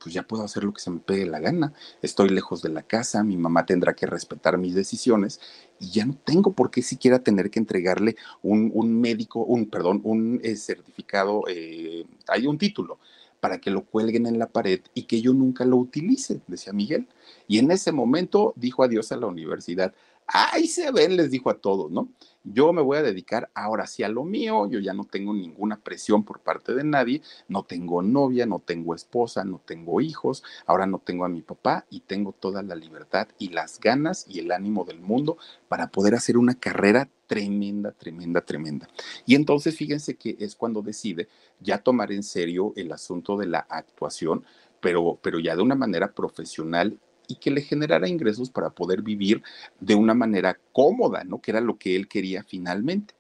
[0.06, 1.74] pues ya puedo hacer lo que se me pegue la gana.
[2.04, 5.40] Estoy lejos de la casa, mi mamá tendrá que respetar mis decisiones
[5.80, 10.02] y ya no tengo por qué siquiera tener que entregarle un, un médico, un, perdón,
[10.04, 13.00] un eh, certificado, eh, hay un título
[13.40, 17.08] para que lo cuelguen en la pared y que yo nunca lo utilice, decía Miguel.
[17.48, 19.92] Y en ese momento dijo adiós a la universidad.
[20.28, 22.10] Ahí se ven, les dijo a todos, ¿no?
[22.44, 25.80] Yo me voy a dedicar ahora sí a lo mío, yo ya no tengo ninguna
[25.80, 30.88] presión por parte de nadie, no tengo novia, no tengo esposa, no tengo hijos, ahora
[30.88, 34.52] no tengo a mi papá y tengo toda la libertad y las ganas y el
[34.52, 38.88] ánimo del mundo para poder hacer una carrera tremenda, tremenda, tremenda.
[39.26, 41.28] Y entonces fíjense que es cuando decide
[41.60, 44.44] ya tomar en serio el asunto de la actuación,
[44.82, 49.44] pero, pero ya de una manera profesional y que le generara ingresos para poder vivir
[49.80, 51.42] de una manera cómoda, ¿no?
[51.42, 53.14] Que era lo que él quería finalmente.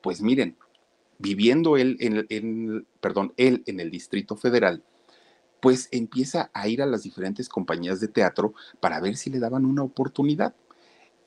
[0.00, 0.56] Pues miren,
[1.18, 4.82] viviendo él en, perdón, él en el Distrito Federal,
[5.60, 9.64] pues empieza a ir a las diferentes compañías de teatro para ver si le daban
[9.64, 10.54] una oportunidad.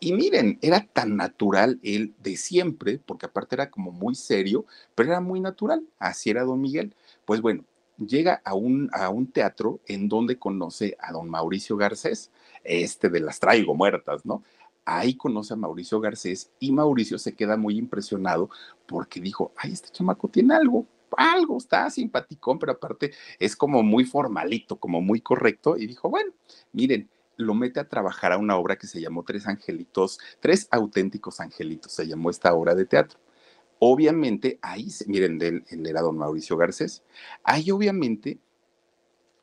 [0.02, 5.10] Y miren, era tan natural él de siempre, porque aparte era como muy serio, pero
[5.10, 5.88] era muy natural.
[6.00, 6.94] Así era don Miguel.
[7.24, 7.64] Pues bueno,
[7.98, 12.32] llega a un, a un teatro en donde conoce a don Mauricio Garcés,
[12.64, 14.44] este de las traigo muertas, ¿no?
[14.86, 18.50] Ahí conoce a Mauricio Garcés y Mauricio se queda muy impresionado
[18.86, 20.86] porque dijo, ay, este chamaco tiene algo,
[21.18, 26.32] algo, está simpaticón, pero aparte es como muy formalito, como muy correcto, y dijo, bueno,
[26.72, 31.40] miren, lo mete a trabajar a una obra que se llamó Tres Angelitos, Tres Auténticos
[31.40, 33.20] Angelitos, se llamó esta obra de teatro.
[33.80, 37.04] Obviamente, ahí, miren, él, él era don Mauricio Garcés,
[37.44, 38.40] ahí obviamente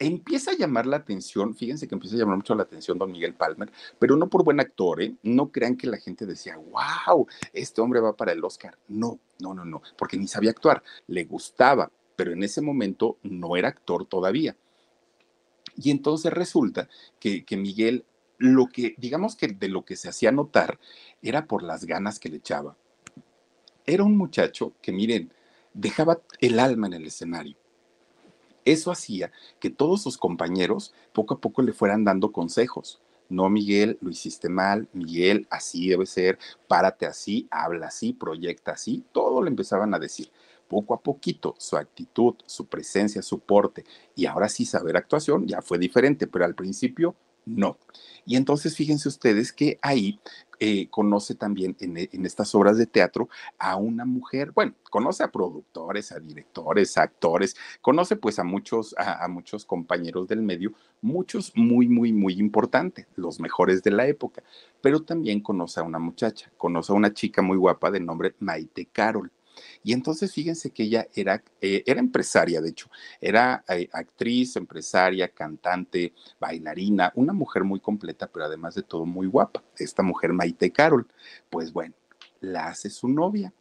[0.07, 3.35] empieza a llamar la atención, fíjense que empieza a llamar mucho la atención don Miguel
[3.35, 5.14] Palmer, pero no por buen actor, ¿eh?
[5.23, 8.77] No crean que la gente decía, wow, este hombre va para el Oscar.
[8.88, 13.57] No, no, no, no, porque ni sabía actuar, le gustaba, pero en ese momento no
[13.57, 14.57] era actor todavía.
[15.77, 18.05] Y entonces resulta que, que Miguel,
[18.38, 20.79] lo que, digamos que de lo que se hacía notar
[21.23, 22.77] era por las ganas que le echaba.
[23.87, 25.33] Era un muchacho que, miren,
[25.75, 27.57] dejaba el alma en el escenario
[28.64, 33.01] eso hacía que todos sus compañeros poco a poco le fueran dando consejos.
[33.29, 39.05] No, Miguel, lo hiciste mal, Miguel, así debe ser, párate así, habla así, proyecta así,
[39.12, 40.31] todo le empezaban a decir.
[40.68, 45.62] Poco a poquito, su actitud, su presencia, su porte y ahora sí saber actuación ya
[45.62, 47.14] fue diferente, pero al principio
[47.45, 47.79] no.
[48.25, 50.21] Y entonces fíjense ustedes que ahí
[50.64, 55.33] eh, conoce también e, en, estas obras de teatro a una mujer, bueno, conoce a
[55.33, 61.51] productores, a directores, a actores, conoce pues a muchos, a, muchos compañeros del medio, muchos
[61.57, 64.44] muy, muy, muy importantes, los mejores de la época,
[64.81, 68.87] pero también conoce a una muchacha, conoce a una chica muy guapa de nombre Maite
[68.92, 69.33] Carol.
[69.83, 72.88] Y entonces fíjense que ella era, eh, era empresaria, de hecho,
[73.20, 79.27] era eh, actriz, empresaria, cantante, bailarina, una mujer muy completa, pero además de todo muy
[79.27, 79.62] guapa.
[79.77, 81.07] Esta mujer, Maite Carol,
[81.51, 81.94] pues bueno,
[82.40, 83.53] la hace su novia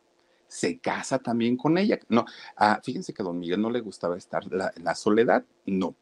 [0.51, 1.97] se casa también con ella.
[2.09, 2.25] No,
[2.57, 5.95] ah, fíjense que a don Miguel no le gustaba estar la, la soledad, no.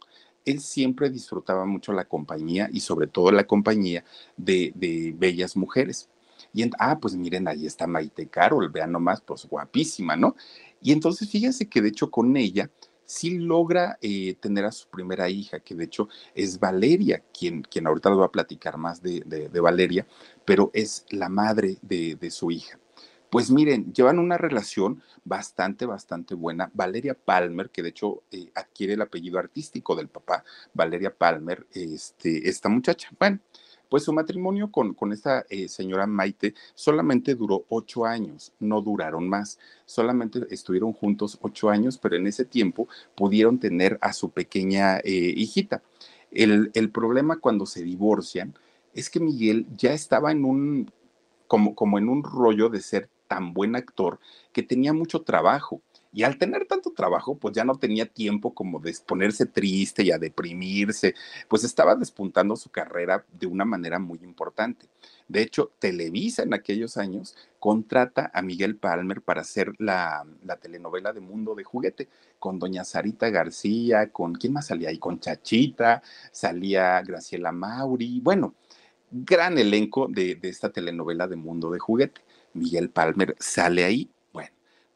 [0.44, 4.04] Él siempre disfrutaba mucho la compañía y sobre todo la compañía
[4.38, 6.10] de, de bellas mujeres.
[6.54, 10.36] Y ah, pues miren, ahí está Maite Carol, vean nomás, pues guapísima, ¿no?
[10.82, 12.70] Y entonces fíjense que de hecho con ella
[13.10, 17.88] sí logra eh, tener a su primera hija, que de hecho es Valeria, quien, quien
[17.88, 20.06] ahorita les va a platicar más de, de, Valeria,
[20.46, 22.78] pero es la madre de, de, su hija.
[23.32, 26.70] Pues miren, llevan una relación bastante, bastante buena.
[26.76, 30.44] Valeria Palmer, que de hecho eh, adquiere el apellido artístico del papá,
[30.76, 33.10] Valeria Palmer, este, esta muchacha.
[33.20, 33.40] Bueno,
[33.90, 39.28] pues su matrimonio con, con esta eh, señora Maite solamente duró ocho años, no duraron
[39.28, 45.00] más, solamente estuvieron juntos ocho años, pero en ese tiempo pudieron tener a su pequeña
[45.00, 45.82] eh, hijita.
[46.32, 48.54] El, el, problema cuando se divorcian
[48.94, 50.92] es que Miguel ya estaba en un,
[51.48, 54.20] como, como en un rollo de ser tan buen actor
[54.52, 58.80] que tenía mucho trabajo y al tener tanto trabajo, pues ya no tenía tiempo como
[58.80, 61.14] de ponerse triste y a deprimirse,
[61.48, 64.88] pues estaba despuntando su carrera de una manera muy importante.
[65.28, 71.14] De hecho, Televisa en aquellos años contrata a Miguel Palmer para hacer la, la, telenovela
[71.14, 76.02] de Mundo de Juguete con doña Sarita García, con quién más salía ahí, con Chachita,
[76.32, 78.56] salía Graciela Mauri, bueno,
[79.12, 82.22] gran elenco de, de esta telenovela de Mundo de Juguete.
[82.54, 84.10] Miguel Palmer sale ahí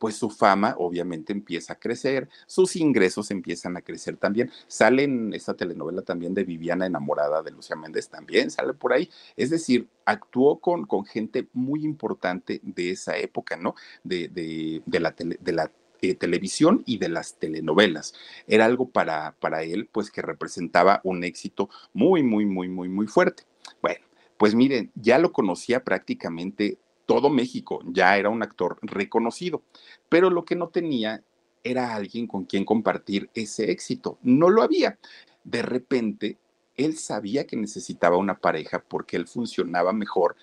[0.03, 4.51] pues su fama obviamente empieza a crecer, sus ingresos empiezan a crecer también.
[4.67, 9.09] Sale en esta telenovela también de Viviana enamorada de Lucía Méndez, también sale por ahí.
[9.37, 13.75] Es decir, actuó con, con gente muy importante de esa época, ¿no?
[14.03, 18.13] De, de, la, de la eh, televisión y de las telenovelas.
[18.45, 23.07] Era algo para, para él, pues que representaba un éxito muy, muy, muy, muy, muy
[23.07, 23.43] fuerte.
[23.81, 24.03] Bueno,
[24.35, 29.61] pues miren, ya lo conocía prácticamente todo México, ya era un actor reconocido,
[30.09, 31.23] pero lo que no tenía
[31.63, 34.17] era alguien con quien compartir ese éxito.
[34.21, 34.97] No lo había.
[35.43, 36.37] De repente,
[36.75, 40.35] él sabía que necesitaba una pareja porque él funcionaba mejor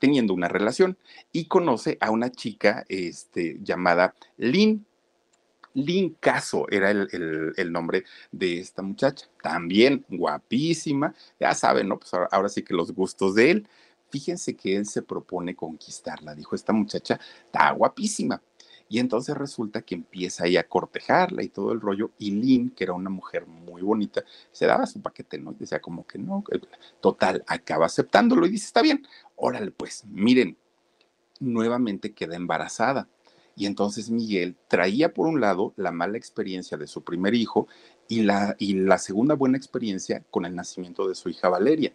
[0.00, 0.96] teniendo una relación
[1.32, 4.84] y conoce a una chica este, llamada Lynn.
[5.74, 9.28] Lynn Caso era el, el, nombre de esta muchacha.
[9.42, 11.98] También guapísima, ya saben, ¿no?
[11.98, 13.68] Pues ahora, ahora sí que los gustos de él.
[14.10, 16.34] Fíjense que él se propone conquistarla.
[16.34, 18.42] Dijo, esta muchacha está guapísima.
[18.88, 22.10] Y entonces resulta que empieza ahí a cortejarla y todo el rollo.
[22.18, 25.52] Y Lynn, que era una mujer muy bonita, se daba su paquete, ¿no?
[25.52, 26.42] Y decía como que no.
[27.00, 30.56] Total, acaba aceptándolo y dice, está bien, órale, pues, miren,
[31.38, 33.08] nuevamente queda embarazada.
[33.56, 37.66] Y entonces Miguel traía por un lado la mala experiencia de su primer hijo
[38.08, 41.92] y la, y la segunda buena experiencia con el nacimiento de su hija Valeria.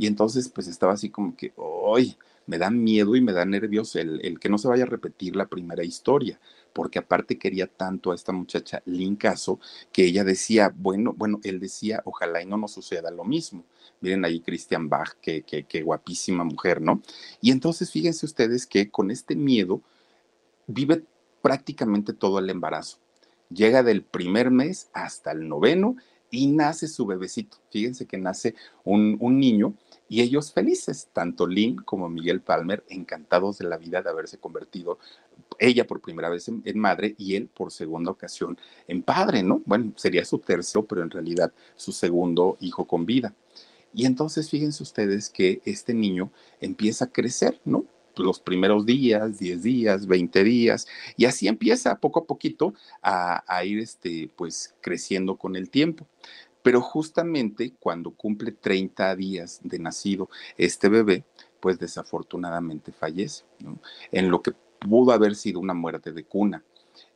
[0.00, 1.52] Y entonces, pues estaba así como que,
[1.94, 2.16] ¡ay!
[2.46, 5.36] Me da miedo y me da nervios el, el que no se vaya a repetir
[5.36, 6.40] la primera historia,
[6.72, 9.60] porque aparte quería tanto a esta muchacha Lynn Caso
[9.92, 13.62] que ella decía, bueno, bueno, él decía, ojalá y no nos suceda lo mismo.
[14.00, 17.02] Miren ahí Christian Bach, qué que, guapísima mujer, ¿no?
[17.42, 19.82] Y entonces fíjense ustedes que con este miedo
[20.66, 21.04] vive
[21.42, 22.96] prácticamente todo el embarazo.
[23.50, 25.96] Llega del primer mes hasta el noveno
[26.30, 27.58] y nace su bebecito.
[27.70, 29.74] Fíjense que nace un, un niño
[30.08, 34.98] y ellos felices, tanto Lynn como Miguel Palmer, encantados de la vida de haberse convertido
[35.60, 39.62] ella por primera vez en, madre y él por segunda ocasión en padre, ¿no?
[39.66, 43.34] Bueno, sería su tercio, pero en realidad su segundo hijo con vida.
[43.92, 47.84] Y entonces fíjense ustedes que este niño empieza a crecer, ¿no?
[48.20, 53.78] Los primeros días, 10 días, 20 días, y así empieza poco a poquito a, ir,
[53.78, 56.06] este, pues, creciendo con el tiempo.
[56.62, 60.28] Pero justamente cuando cumple 30 días de nacido
[60.58, 61.24] este bebé,
[61.58, 63.80] pues desafortunadamente fallece, ¿no?
[64.12, 66.64] en lo que pudo haber sido una muerte de cuna.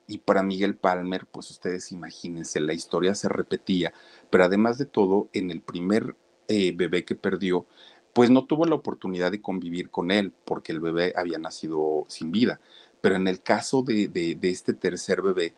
[0.07, 3.93] Y para Miguel Palmer, pues ustedes imagínense, la historia se repetía,
[4.31, 6.15] pero además de todo, en el primer
[6.49, 7.67] eh, bebé que perdió,
[8.15, 12.31] pues no tuvo la oportunidad de convivir con él, porque el bebé había nacido sin
[12.31, 12.61] vida.
[13.01, 15.55] Pero en el caso de, este tercer bebé,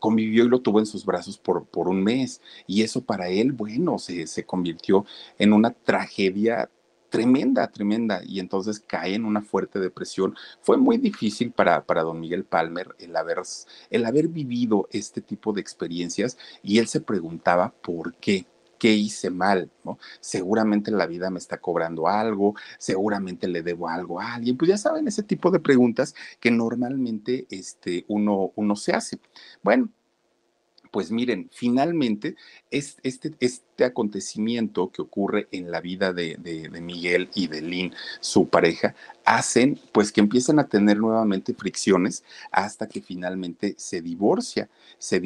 [0.00, 2.40] convivió y lo tuvo en sus brazos por, un mes.
[2.66, 5.04] Y eso para él, bueno, se, se convirtió
[5.38, 6.70] en una tragedia
[7.10, 10.34] tremenda, tremenda, y entonces cae en una fuerte depresión.
[10.62, 13.42] Fue muy difícil para, para don Miguel Palmer el haber,
[13.90, 18.46] el haber vivido este tipo de experiencias y él se preguntaba por qué.
[18.78, 19.70] ¿Qué hice mal?
[19.84, 19.98] ¿no?
[20.20, 24.56] Seguramente la vida me está cobrando algo, seguramente le debo algo a alguien.
[24.56, 29.18] Pues ya saben, ese tipo de preguntas que normalmente este, uno, uno se hace.
[29.62, 29.90] Bueno,
[30.96, 32.36] pues miren, finalmente
[32.70, 36.38] es, este, este acontecimiento que ocurre en la vida de,
[36.80, 42.88] Miguel y de Lynn, su pareja, hacen pues que empiecen a tener nuevamente fricciones hasta
[42.88, 45.20] que finalmente se divorcia, se,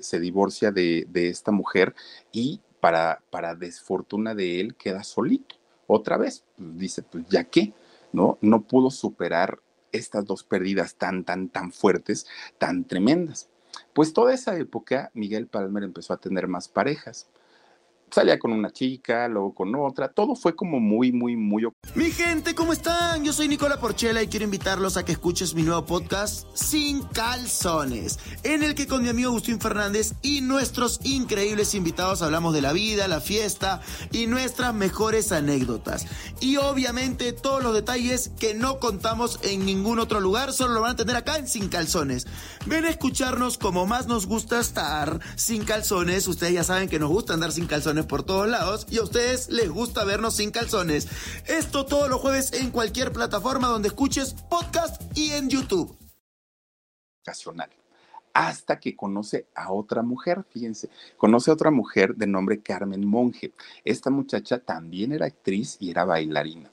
[0.00, 1.92] se, divorcia de, esta mujer
[2.30, 5.56] y para, para desfortuna de él queda solito.
[5.86, 7.72] Otra vez, pues, dice, pues ya qué,
[8.12, 8.38] ¿no?
[8.40, 9.60] No pudo superar
[9.92, 12.26] estas dos pérdidas tan, tan, tan fuertes,
[12.58, 13.48] tan tremendas.
[13.92, 17.28] Pues toda esa época Miguel Palmer empezó a tener más parejas
[18.12, 21.66] salía con una chica, luego con otra, todo fue como muy, muy, muy...
[21.94, 23.24] Mi gente, ¿cómo están?
[23.24, 28.18] Yo soy Nicola Porchela y quiero invitarlos a que escuches mi nuevo podcast Sin Calzones,
[28.42, 32.72] en el que con mi amigo Agustín Fernández y nuestros increíbles invitados hablamos de la
[32.72, 36.06] vida, la fiesta y nuestras mejores anécdotas.
[36.40, 40.92] Y obviamente todos los detalles que no contamos en ningún otro lugar, solo lo van
[40.92, 42.26] a tener acá en Sin Calzones.
[42.66, 46.28] Ven a escucharnos como más nos gusta estar sin calzones.
[46.28, 49.48] Ustedes ya saben que nos gusta andar sin calzones por todos lados y a ustedes
[49.50, 51.08] les gusta vernos sin calzones.
[51.46, 55.96] Esto todos los jueves en cualquier plataforma donde escuches podcast y en YouTube.
[58.32, 63.52] Hasta que conoce a otra mujer, fíjense, conoce a otra mujer de nombre Carmen Monge.
[63.84, 66.70] Esta muchacha también era actriz y era bailarina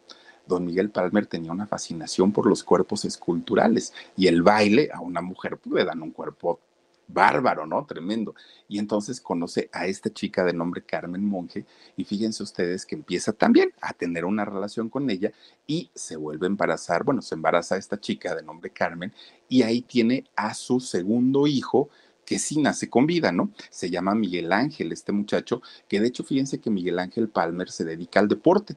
[0.48, 5.22] don Miguel Palmer tenía una fascinación por los cuerpos esculturales y el baile a una
[5.22, 6.60] mujer pues, le dan un cuerpo
[7.08, 7.86] bárbaro, ¿no?
[7.86, 8.36] Tremendo.
[8.67, 11.65] Y entonces conoce a esta chica de nombre Carmen Monge
[11.96, 15.32] y fíjense ustedes que empieza también a tener una relación con ella
[15.65, 19.13] y se vuelve a embarazar, bueno, se embaraza esta chica de nombre Carmen
[19.50, 21.89] y ahí tiene a su segundo hijo
[22.26, 23.52] que sí nace con vida, ¿no?
[23.70, 27.86] Se llama Miguel Ángel, este muchacho, que de hecho fíjense que Miguel Ángel Palmer se
[27.86, 28.76] dedica al deporte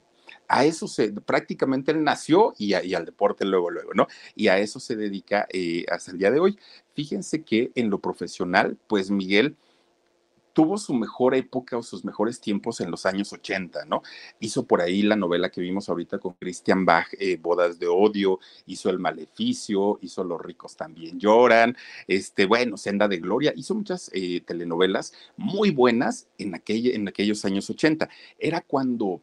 [0.50, 4.08] a eso se, prácticamente él nació y, al deporte luego, luego, ¿no?
[4.34, 6.58] Y a eso se dedica eh, hasta el día de hoy.
[6.94, 9.56] Fíjense que en lo profesional, pues Miguel
[10.52, 14.02] tuvo su mejor época o sus mejores tiempos en los años 80, ¿no?
[14.40, 18.40] Hizo por ahí la novela que vimos ahorita con Christian Bach, eh, Bodas de Odio,
[18.66, 21.76] hizo El Maleficio, hizo Los ricos también lloran,
[22.08, 27.70] este, bueno, Senda de Gloria, hizo muchas eh, telenovelas muy buenas en, en aquellos años
[27.70, 28.08] 80.
[28.36, 29.22] Era cuando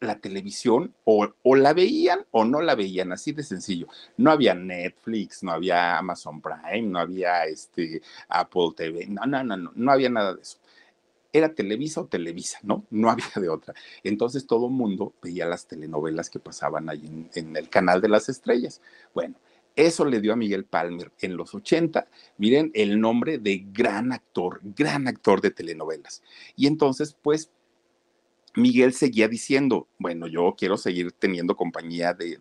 [0.00, 3.88] la televisión o, la veían o no la veían, así de sencillo.
[4.16, 9.56] No había Netflix, no había Amazon Prime, no había este Apple TV, no, no, no,
[9.56, 10.58] no, no había nada de eso.
[11.32, 12.86] Era Televisa o Televisa, ¿no?
[12.90, 13.74] No había de otra.
[14.02, 18.08] Entonces todo el mundo veía las telenovelas que pasaban ahí en, en el canal de
[18.08, 18.80] las estrellas.
[19.14, 19.36] Bueno,
[19.76, 24.60] eso le dio a Miguel Palmer en los 80, miren, el nombre de gran actor,
[24.62, 26.22] gran actor de telenovelas.
[26.56, 27.50] Y entonces, pues,
[28.56, 32.38] Miguel seguía diciendo, bueno, yo quiero seguir teniendo compañía de,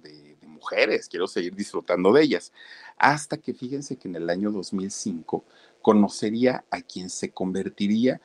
[0.47, 2.53] mujeres, quiero seguir disfrutando de ellas,
[2.97, 5.43] hasta que fíjense que en el año 2005
[5.81, 8.21] conocería a quien se convertiría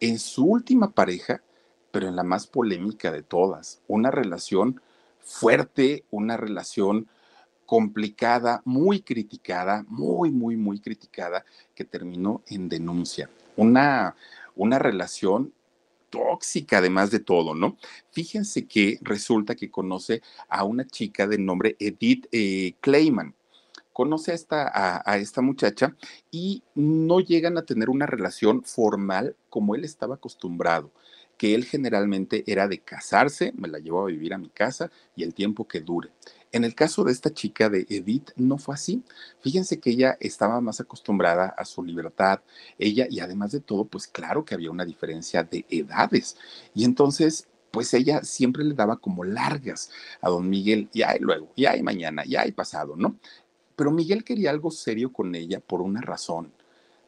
[0.00, 1.42] en su última pareja,
[1.92, 4.80] pero en la más polémica de todas, una relación
[5.20, 7.06] fuerte, una relación
[7.66, 13.28] complicada, muy criticada, muy, muy, muy criticada, que terminó en denuncia.
[13.56, 14.16] Una,
[14.56, 15.52] una relación
[16.14, 17.76] tóxica además de todo, ¿no?
[18.10, 23.34] Fíjense que resulta que conoce a una chica de nombre Edith eh, Clayman.
[23.92, 25.94] Conoce a esta, a esta muchacha
[26.32, 30.90] y no llegan a tener una relación formal como él estaba acostumbrado
[31.36, 35.22] que él generalmente era de casarse, me la llevó a vivir a mi casa y
[35.24, 36.10] el tiempo que dure.
[36.54, 39.02] En el caso de esta chica de Edith, no fue así.
[39.40, 42.42] Fíjense que ella estaba más acostumbrada a su libertad,
[42.78, 46.36] ella, y además de todo, pues claro que había una diferencia de edades.
[46.72, 49.90] Y entonces, pues ella siempre le daba como largas
[50.20, 53.16] a don Miguel, y hay luego, y hay mañana, y hay pasado, ¿no?
[53.74, 56.52] Pero Miguel quería algo serio con ella por una razón.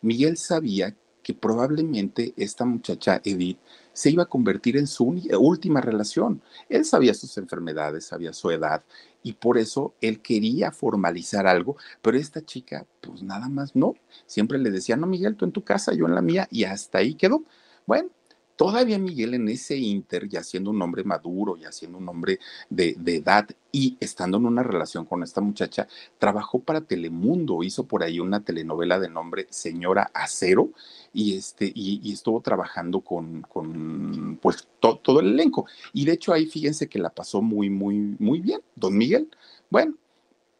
[0.03, 3.59] Miguel sabía que probablemente esta muchacha Edith
[3.97, 5.05] se iba a convertir en su
[5.41, 6.43] última relación.
[6.69, 8.85] Él sabía sus enfermedades, sabía su edad
[9.23, 13.95] y por eso él quería formalizar algo, pero esta chica pues nada más no.
[14.27, 16.99] Siempre le decía, no Miguel, tú en tu casa, yo en la mía y hasta
[16.99, 17.43] ahí quedó.
[17.87, 18.11] Bueno,
[18.57, 22.41] Todavía Miguel en ese inter, ya siendo un hombre maduro, ya siendo un hombre
[22.71, 25.87] de, edad y estando en una relación con esta muchacha,
[26.19, 30.71] trabajó para Telemundo, hizo por ahí una telenovela de nombre Señora Acero
[31.13, 35.67] y, este, y, estuvo trabajando con, con pues todo el elenco.
[35.93, 39.29] Y de hecho ahí fíjense que la pasó muy, muy, muy bien, don Miguel.
[39.69, 39.95] Bueno,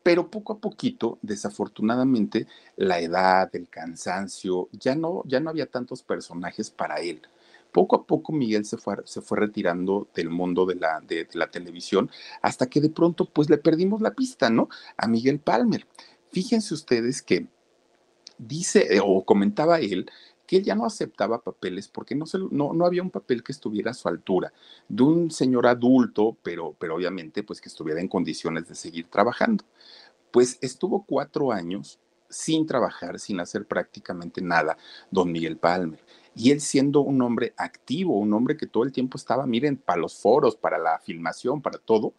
[0.03, 6.03] pero poco a poquito, desafortunadamente, la edad, el cansancio, ya no, ya no había tantos
[6.03, 7.23] personajes para él
[7.77, 11.51] poco a poco Miguel se fue, se fue retirando del mundo de la, de, la
[11.51, 12.11] televisión
[12.41, 14.71] hasta que de pronto pues le perdimos la pista, ¿no?
[14.97, 15.87] A Miguel Palmer.
[16.33, 17.49] Fíjense ustedes que
[18.39, 20.11] dice eh, o comentaba él
[20.47, 23.91] que ya no aceptaba papeles porque no, se, no, no, había un papel que estuviera
[23.91, 24.55] a su altura,
[24.89, 29.67] de un señor adulto, pero, pero obviamente pues que estuviera en condiciones de seguir trabajando.
[30.31, 31.99] Pues estuvo cuatro años
[32.31, 34.79] sin trabajar, sin hacer prácticamente nada,
[35.11, 36.01] don Miguel Palmer.
[36.37, 40.01] Y él siendo un hombre activo, un hombre que todo el tiempo estaba, miren, para
[40.01, 42.13] los foros, para la filmación, para todo,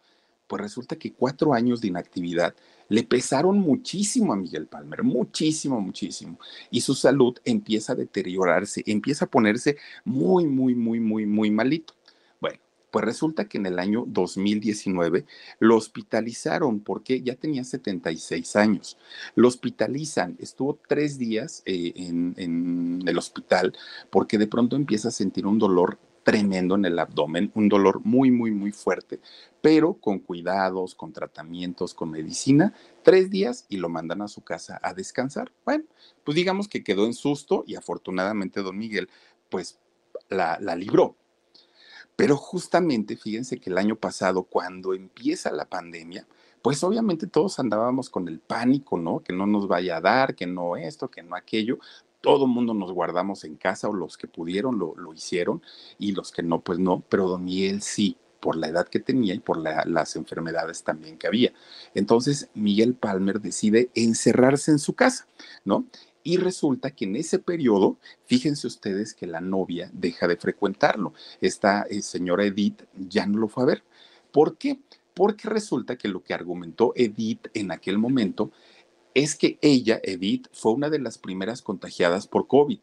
[0.48, 2.54] pues resulta que cuatro años de inactividad
[2.88, 6.38] le pesaron muchísimo a Miguel Palmer, muchísimo, muchísimo.
[6.70, 11.94] Y su salud empieza a deteriorarse, empieza a ponerse muy, muy, muy, muy, muy malito.
[12.90, 15.26] Pues resulta que en el año 2019
[15.58, 18.96] lo hospitalizaron porque ya tenía 76 años.
[19.34, 23.74] Lo hospitalizan, estuvo tres días eh, en, el hospital
[24.10, 28.30] porque de pronto empieza a sentir un dolor tremendo en el abdomen, un dolor muy,
[28.30, 29.18] muy, muy fuerte,
[29.62, 34.78] pero con cuidados, con tratamientos, con medicina, tres días y lo mandan a su casa
[34.82, 35.52] a descansar.
[35.64, 35.84] Bueno,
[36.24, 39.08] pues digamos que quedó en susto y afortunadamente don Miguel,
[39.48, 39.78] pues
[40.28, 41.16] la, la libró
[42.18, 46.26] pero justamente, fíjense que el año pasado, cuando empieza la pandemia,
[46.62, 49.20] pues obviamente todos andábamos con el pánico, ¿no?
[49.20, 51.78] Que no nos vaya a dar, que no esto, que no aquello.
[52.20, 55.62] Todo mundo nos guardamos en casa o los que pudieron lo, hicieron
[55.96, 57.04] y los que no, pues no.
[57.08, 61.28] Pero don Miguel sí, por la edad que tenía y por las enfermedades también que
[61.28, 61.52] había.
[61.94, 65.28] Entonces Miguel Palmer decide encerrarse en su casa,
[65.64, 65.84] ¿no?
[66.22, 71.14] Y resulta que en ese periodo, fíjense ustedes que la novia deja de frecuentarlo.
[71.40, 73.82] Esta eh, señora Edith ya no lo fue a ver.
[74.32, 74.78] ¿Por qué?
[75.14, 78.52] Porque resulta que lo que argumentó Edith en aquel momento
[79.14, 82.78] es que ella, Edith, fue una de las primeras contagiadas por COVID.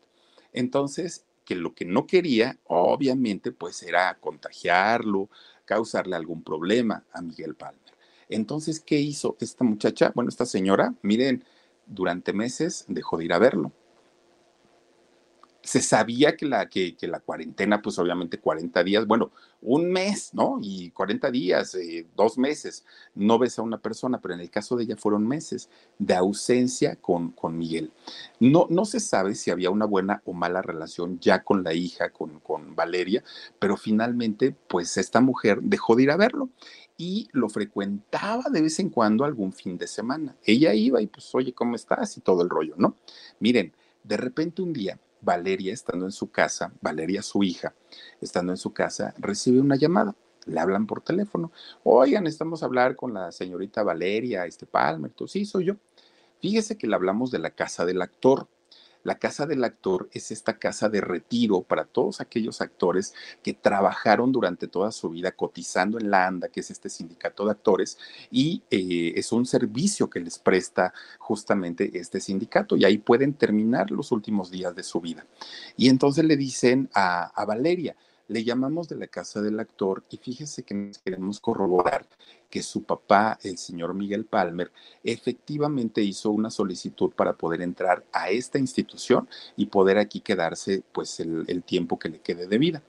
[0.52, 5.30] Entonces, que lo que no quería, obviamente, pues era contagiarlo,
[5.66, 7.80] causarle algún problema a Miguel Palmer.
[8.28, 10.12] Entonces, ¿qué hizo esta muchacha?
[10.16, 11.44] Bueno, esta señora, miren,
[11.86, 13.72] durante meses dejó de ir a verlo.
[15.62, 19.32] Se sabía que la, que, la cuarentena, pues obviamente 40 días, bueno,
[19.64, 20.60] un mes, ¿no?
[20.62, 24.76] Y 40 días, eh, dos meses, no ves a una persona, pero en el caso
[24.76, 27.92] de ella fueron meses de ausencia con, con Miguel.
[28.40, 32.12] No, no se sabe si había una buena o mala relación ya con la hija,
[32.12, 33.24] con, con Valeria,
[33.58, 36.52] pero finalmente, pues esta mujer dejó de ir a verlo
[36.98, 40.36] y lo frecuentaba de vez en cuando algún fin de semana.
[40.44, 42.18] Ella iba y pues, oye, ¿cómo estás?
[42.18, 42.96] Y todo el rollo, ¿no?
[43.40, 43.74] Miren,
[44.04, 47.74] de repente un día, Valeria, estando en su casa, Valeria, su hija,
[48.22, 50.16] estando en su casa, recibe una llamada.
[50.46, 51.52] Le hablan por teléfono.
[51.84, 55.12] Oigan, estamos a hablar con la señorita Valeria, este Palmer.
[55.12, 55.76] Tú, sí, soy yo.
[56.40, 58.48] Fíjese que le hablamos de la casa del actor.
[59.06, 64.32] La casa del actor es esta casa de retiro para todos aquellos actores que trabajaron
[64.32, 68.00] durante toda su vida cotizando en la ANDA, que es este sindicato de actores,
[68.32, 73.92] y eh, es un servicio que les presta justamente este sindicato, y ahí pueden terminar
[73.92, 75.24] los últimos días de su vida.
[75.78, 77.96] Y entonces le dicen a, a Valeria,
[78.28, 82.08] Le llamamos de la casa del actor y fíjese que queremos corroborar
[82.50, 84.72] que su papá, el señor Miguel Palmer,
[85.04, 91.20] efectivamente hizo una solicitud para poder entrar a esta institución y poder aquí quedarse pues
[91.20, 92.82] el, el tiempo que le quede de vida.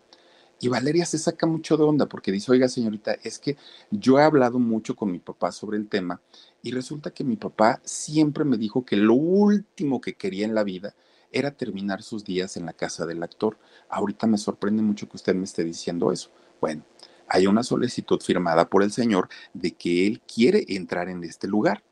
[0.59, 3.59] Y Valeria se saca mucho de onda porque dice, oiga señorita, es que
[3.91, 6.22] yo he hablado mucho con mi papá sobre el tema
[6.62, 10.64] y resulta que mi papá siempre me dijo que lo último que quería en la
[10.64, 10.95] vida
[11.33, 13.59] era terminar sus días en la casa del actor.
[13.89, 16.31] Ahorita me sorprende mucho que usted me esté diciendo eso.
[16.61, 16.85] Bueno,
[17.29, 21.83] hay una solicitud firmada por el señor de que él quiere entrar en este lugar.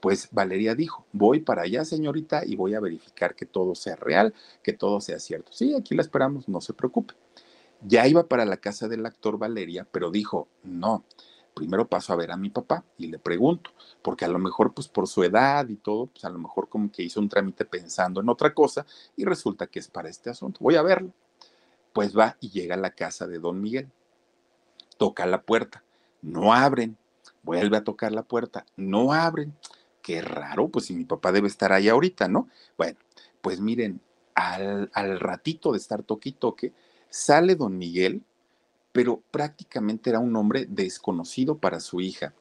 [0.00, 4.34] Pues Valeria dijo, voy para allá, señorita, y voy a verificar que todo sea real,
[4.62, 5.52] que todo sea cierto.
[5.52, 7.14] Sí, aquí la esperamos, no se preocupe.
[7.82, 11.04] Ya iba para la casa del actor Valeria, pero dijo, no,
[11.56, 13.70] primero paso a ver a mi papá y le pregunto,
[14.02, 16.92] porque a lo mejor pues por su edad y todo, pues a lo mejor como
[16.92, 18.84] que hizo un trámite pensando en otra cosa
[19.16, 20.58] y resulta que es para este asunto.
[20.60, 21.12] Voy a verlo.
[21.94, 23.90] Pues va y llega a la casa de don Miguel.
[24.98, 25.82] Toca la puerta,
[26.20, 26.98] no abren.
[27.42, 29.56] Vuelve a tocar la puerta, no abren.
[30.02, 32.50] Qué raro, pues si mi papá debe estar ahí ahorita, ¿no?
[32.76, 32.98] Bueno,
[33.40, 34.02] pues miren,
[34.34, 36.74] al, al ratito de estar toque y toque,
[37.08, 38.22] Sale don Miguel,
[38.96, 42.32] pero prácticamente era un hombre desconocido para su hija.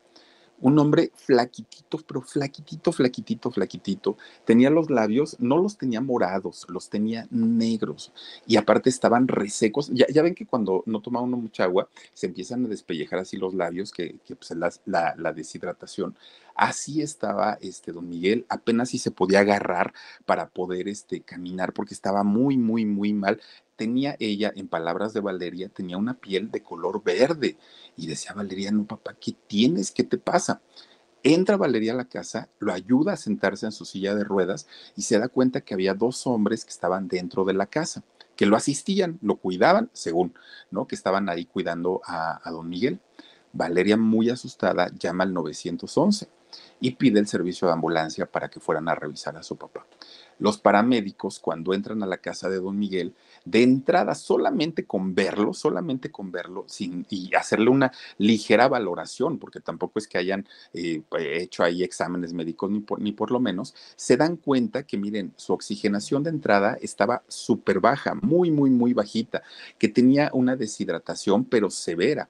[0.61, 4.17] Un hombre flaquitito, pero flaquitito, flaquitito, flaquitito.
[4.45, 8.13] Tenía los labios, no los tenía morados, los tenía negros.
[8.47, 9.89] Y aparte estaban resecos.
[9.91, 13.35] Ya, ya ven que cuando no toma uno mucha agua, se empiezan a despellejar así
[13.35, 16.15] los labios, que, pues, la, la, la, deshidratación.
[16.55, 19.93] Así estaba este don Miguel, apenas si se podía agarrar
[20.25, 23.41] para poder este, caminar, porque estaba muy, muy, muy mal
[23.75, 27.57] tenía ella, en palabras de Valeria, tenía una piel de color verde.
[27.97, 29.91] Y decía Valeria, no, papá, ¿qué tienes?
[29.91, 30.61] ¿Qué te pasa?
[31.23, 35.01] Entra Valeria a la casa, lo ayuda a sentarse en su silla de ruedas y
[35.01, 38.03] se da cuenta que había dos hombres que estaban dentro de la casa,
[38.35, 40.35] que lo asistían, lo cuidaban, según,
[40.69, 40.87] ¿no?
[40.87, 42.99] Que estaban ahí cuidando a, a don Miguel.
[43.53, 46.34] Valeria, muy asustada, llama al 911
[46.79, 49.85] y pide el servicio de ambulancia para que fueran a revisar a su papá.
[50.37, 53.13] Los paramédicos, cuando entran a la casa de don Miguel,
[53.45, 59.61] de entrada, solamente con verlo, solamente con verlo, sin, y hacerle una ligera valoración, porque
[59.61, 63.75] tampoco es que hayan eh, hecho ahí exámenes médicos ni por, ni por lo menos,
[63.95, 68.93] se dan cuenta que, miren, su oxigenación de entrada estaba súper baja, muy, muy, muy
[68.93, 69.43] bajita,
[69.77, 72.29] que tenía una deshidratación, pero severa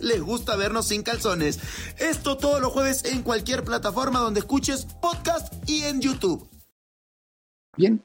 [0.00, 1.58] les gusta vernos sin calzones.
[1.98, 6.48] Esto todos los jueves en cualquier plataforma donde escuches podcast y en YouTube.
[7.76, 8.02] Bien,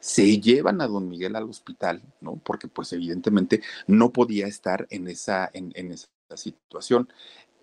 [0.00, 2.36] se llevan a don Miguel al hospital, ¿no?
[2.36, 7.08] Porque pues evidentemente no podía estar en esa, en, en esa situación.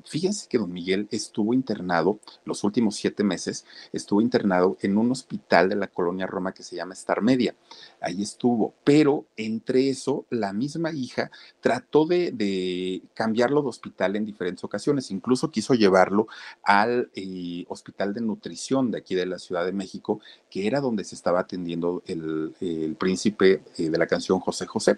[0.05, 5.69] Fíjense que don Miguel estuvo internado los últimos siete meses, estuvo internado en un hospital
[5.69, 7.55] de la colonia Roma que se llama Star Media.
[7.99, 14.63] Ahí estuvo, pero entre eso, la misma hija trató de, cambiarlo de hospital en diferentes
[14.63, 16.27] ocasiones, incluso quiso llevarlo
[16.63, 21.03] al eh, hospital de nutrición de aquí de la Ciudad de México, que era donde
[21.03, 24.97] se estaba atendiendo el, el príncipe eh, de la canción José José.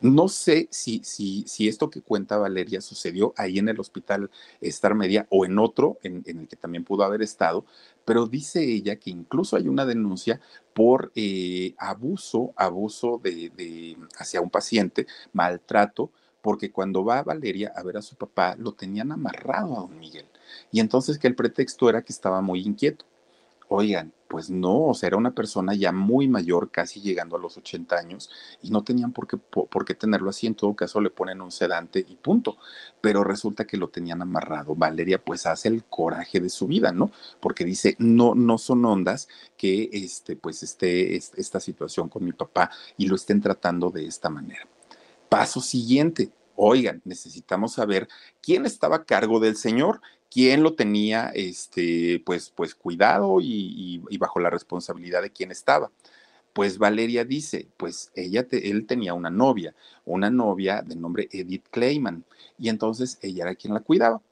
[0.00, 4.30] No sé si, si, si esto que cuenta Valeria sucedió ahí en el hospital
[4.60, 7.64] Star Media o en otro, en, en el que también pudo haber estado,
[8.04, 10.40] pero dice ella que incluso hay una denuncia
[10.74, 16.10] por eh, abuso, abuso de, de, hacia un paciente, maltrato,
[16.42, 20.26] porque cuando va Valeria a ver a su papá, lo tenían amarrado a don Miguel.
[20.70, 23.04] Y entonces que el pretexto era que estaba muy inquieto.
[23.68, 27.56] Oigan, pues no, o sea, era una persona ya muy mayor, casi llegando a los
[27.56, 28.30] 80 años,
[28.62, 31.40] y no tenían por qué, por, por, qué tenerlo así, en todo caso le ponen
[31.40, 32.58] un sedante y punto.
[33.00, 34.74] Pero resulta que lo tenían amarrado.
[34.74, 37.10] Valeria pues hace el coraje de su vida, ¿no?
[37.40, 42.70] Porque dice, no, no son ondas que este, pues esté esta situación con mi papá
[42.96, 44.66] y lo estén tratando de esta manera.
[45.28, 48.08] Paso siguiente, oigan, necesitamos saber
[48.40, 50.00] quién estaba a cargo del señor
[50.30, 55.90] quién lo tenía este, pues, pues cuidado y, y, bajo la responsabilidad de quién estaba.
[56.52, 59.74] Pues Valeria dice, pues ella te, él tenía una novia,
[60.04, 62.24] una novia de nombre Edith Clayman,
[62.58, 64.22] y entonces ella era quien la cuidaba,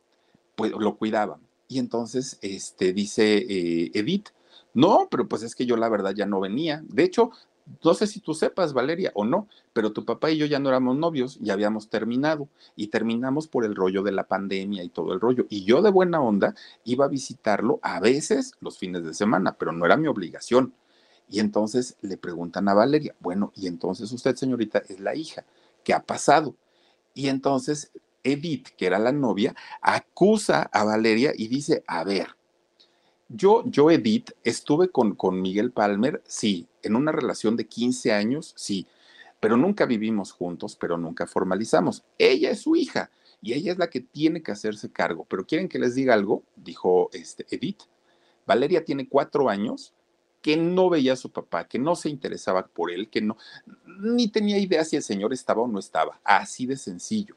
[0.57, 1.39] pues lo cuidaba.
[1.69, 4.29] Y entonces este, dice eh, Edith,
[4.75, 6.83] no, pero pues es que yo la verdad ya no venía.
[6.89, 7.31] De hecho,
[7.83, 10.69] no sé si tú sepas, Valeria, o no, pero tu papá y yo ya no
[10.69, 15.13] éramos novios, ya habíamos terminado y terminamos por el rollo de la pandemia y todo
[15.13, 15.47] el rollo.
[15.49, 16.55] Y yo de buena onda
[16.85, 20.75] iba a visitarlo a veces los fines de semana, pero no era mi obligación.
[21.29, 25.45] Y entonces le preguntan a Valeria, bueno, y entonces usted, señorita, es la hija,
[25.83, 26.55] ¿qué ha pasado?
[27.15, 27.91] Y entonces
[28.23, 32.29] Edith, que era la novia, acusa a Valeria y dice, a ver,
[33.29, 38.53] yo, yo, Edith, estuve con, con Miguel Palmer, sí, en una relación de 15 años,
[38.57, 38.87] sí,
[39.41, 42.05] pero nunca vivimos juntos, pero nunca formalizamos.
[42.19, 43.11] Ella es su hija
[43.43, 45.27] y ella es la que tiene que hacerse cargo.
[45.29, 47.83] Pero quieren que les diga algo, dijo este, Edith.
[48.47, 49.93] Valeria tiene cuatro años
[50.41, 53.37] que no veía a su papá, que no se interesaba por él, que no,
[53.87, 57.37] ni tenía idea si el señor estaba o no estaba, así de sencillo.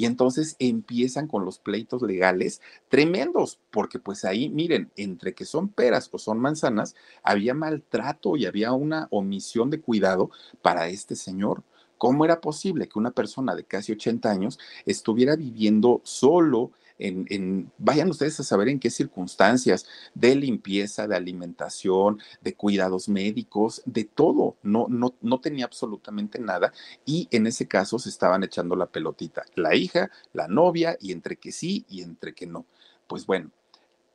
[0.00, 5.68] Y entonces empiezan con los pleitos legales tremendos, porque pues ahí, miren, entre que son
[5.68, 10.30] peras o son manzanas, había maltrato y había una omisión de cuidado
[10.62, 11.64] para este señor.
[11.98, 16.70] ¿Cómo era posible que una persona de casi 80 años estuviera viviendo solo
[17.00, 23.82] en, vayan ustedes a saber en qué circunstancias de limpieza, de alimentación, de cuidados médicos,
[23.86, 24.56] de todo.
[24.62, 26.72] No, no, no tenía absolutamente nada
[27.04, 31.36] y en ese caso se estaban echando la pelotita, la hija, la novia y entre
[31.36, 32.66] que sí y entre que no.
[33.06, 33.50] Pues bueno,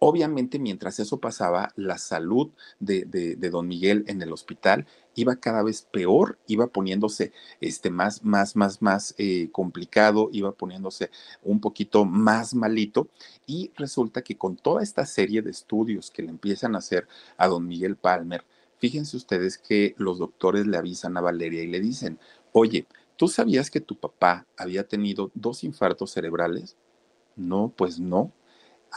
[0.07, 4.85] Obviamente, mientras eso pasaba, la salud de, don Miguel en el hospital
[5.15, 11.09] iba cada vez peor, iba poniéndose este, más, más, más, más eh, complicado, iba poniéndose
[11.41, 13.07] un poquito más malito.
[13.47, 17.47] Y resulta que con toda esta serie de estudios que le empiezan a hacer a
[17.47, 18.45] don Miguel Palmer,
[18.77, 22.19] fíjense ustedes que los doctores le avisan a Valeria y le dicen,
[22.51, 22.85] oye,
[23.15, 26.77] ¿tú sabías que tu papá había tenido dos infartos cerebrales?
[27.35, 28.31] No, pues no.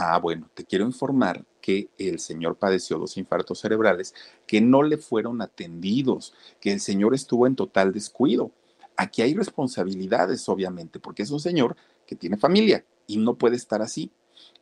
[0.01, 4.15] Ah, bueno, te quiero informar que el señor padeció dos infartos cerebrales
[4.47, 8.53] que no le fueron atendidos, que el señor estuvo en total descuido.
[8.97, 11.75] Aquí hay responsabilidades, obviamente, porque es un señor
[12.07, 14.13] que tiene familia y no puede estar así.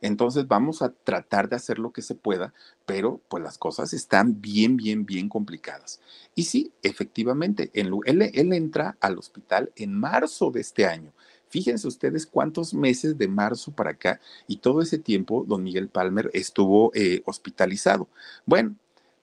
[0.01, 2.51] Entonces vamos a tratar de hacer lo que se pueda,
[2.87, 6.01] pero pues las cosas están bien, bien, bien complicadas.
[6.33, 11.13] Y sí, efectivamente, él, él entra al hospital en marzo de este año
[11.49, 16.29] Fíjense ustedes cuántos meses de marzo para acá y todo ese tiempo don Miguel Palmer
[16.33, 18.07] estuvo eh, hospitalizado.
[18.45, 18.75] Bueno,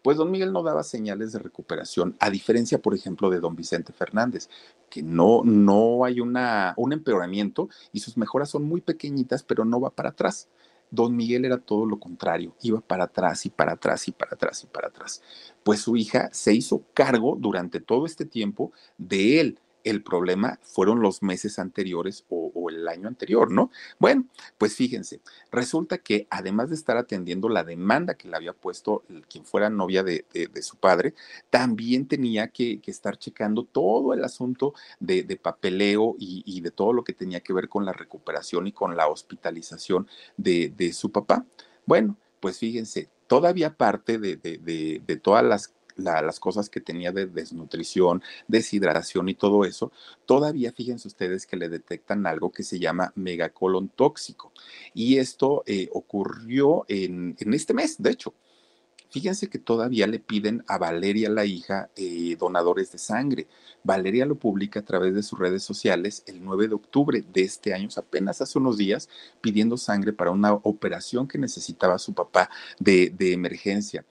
[0.04, 3.94] pues don Miguel no daba señales de recuperación, a diferencia, por ejemplo, de don Vicente
[3.94, 4.50] Fernández,
[4.90, 9.80] que no, no hay una, un empeoramiento y sus mejoras son muy pequeñitas, pero no
[9.80, 10.48] va para atrás.
[10.90, 14.62] Don Miguel era todo lo contrario, iba para atrás y para atrás y para atrás
[14.62, 15.22] y para atrás.
[15.62, 21.00] Pues su hija se hizo cargo durante todo este tiempo de él el problema fueron
[21.00, 23.70] los meses anteriores o, el año anterior, ¿no?
[23.98, 24.24] Bueno,
[24.56, 25.20] pues fíjense,
[25.52, 30.02] resulta que además de estar atendiendo la demanda que le había puesto quien fuera novia
[30.02, 30.24] de,
[30.62, 31.14] su padre,
[31.50, 37.12] también tenía que, estar checando todo el asunto de, papeleo y, de todo lo que
[37.12, 41.44] tenía que ver con la recuperación y con la hospitalización de, su papá.
[41.84, 49.28] Bueno, pues fíjense, todavía parte de todas las las cosas que tenía de desnutrición, deshidratación
[49.28, 49.92] y todo eso,
[50.26, 54.52] todavía fíjense ustedes que le detectan algo que se llama megacolon tóxico.
[54.92, 58.34] Y esto eh, ocurrió en, este mes, de hecho.
[59.10, 63.46] Fíjense que todavía le piden a Valeria, la hija, eh, donadores de sangre.
[63.84, 67.72] Valeria lo publica a través de sus redes sociales el 9 de octubre de este
[67.72, 69.08] año, apenas hace unos días,
[69.40, 74.04] pidiendo sangre para una operación que necesitaba su papá de, de emergencia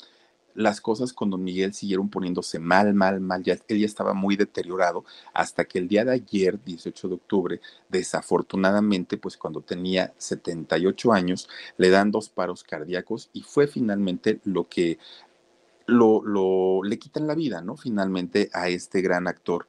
[0.56, 3.44] las cosas con don Miguel siguieron poniéndose mal, mal, mal.
[3.44, 7.62] Ya, él ya estaba muy deteriorado hasta que el día de ayer, 18 de octubre,
[7.90, 14.68] desafortunadamente, pues cuando tenía 78 años, le dan dos paros cardíacos y fue finalmente lo
[14.68, 15.00] que
[15.86, 17.76] lo, lo, le quitan la vida, ¿no?
[17.76, 19.68] Finalmente a este gran actor.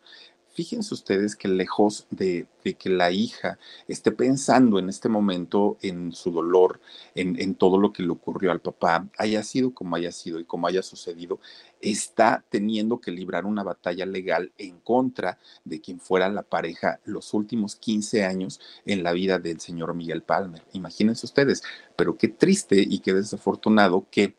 [0.55, 2.47] Fíjense ustedes que lejos de,
[2.79, 6.81] que la hija esté pensando en este momento en su dolor,
[7.17, 10.69] en, todo lo que le ocurrió al papá, haya sido como haya sido y como
[10.69, 11.41] haya sucedido,
[11.81, 17.35] está teniendo que librar una batalla legal en contra de quien fuera la pareja los
[17.35, 20.63] últimos 15 años en la vida del señor Miguel Palmer.
[20.73, 21.65] Imagínense ustedes,
[21.97, 24.37] pero qué triste y qué desafortunado que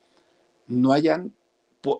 [0.67, 1.33] no hayan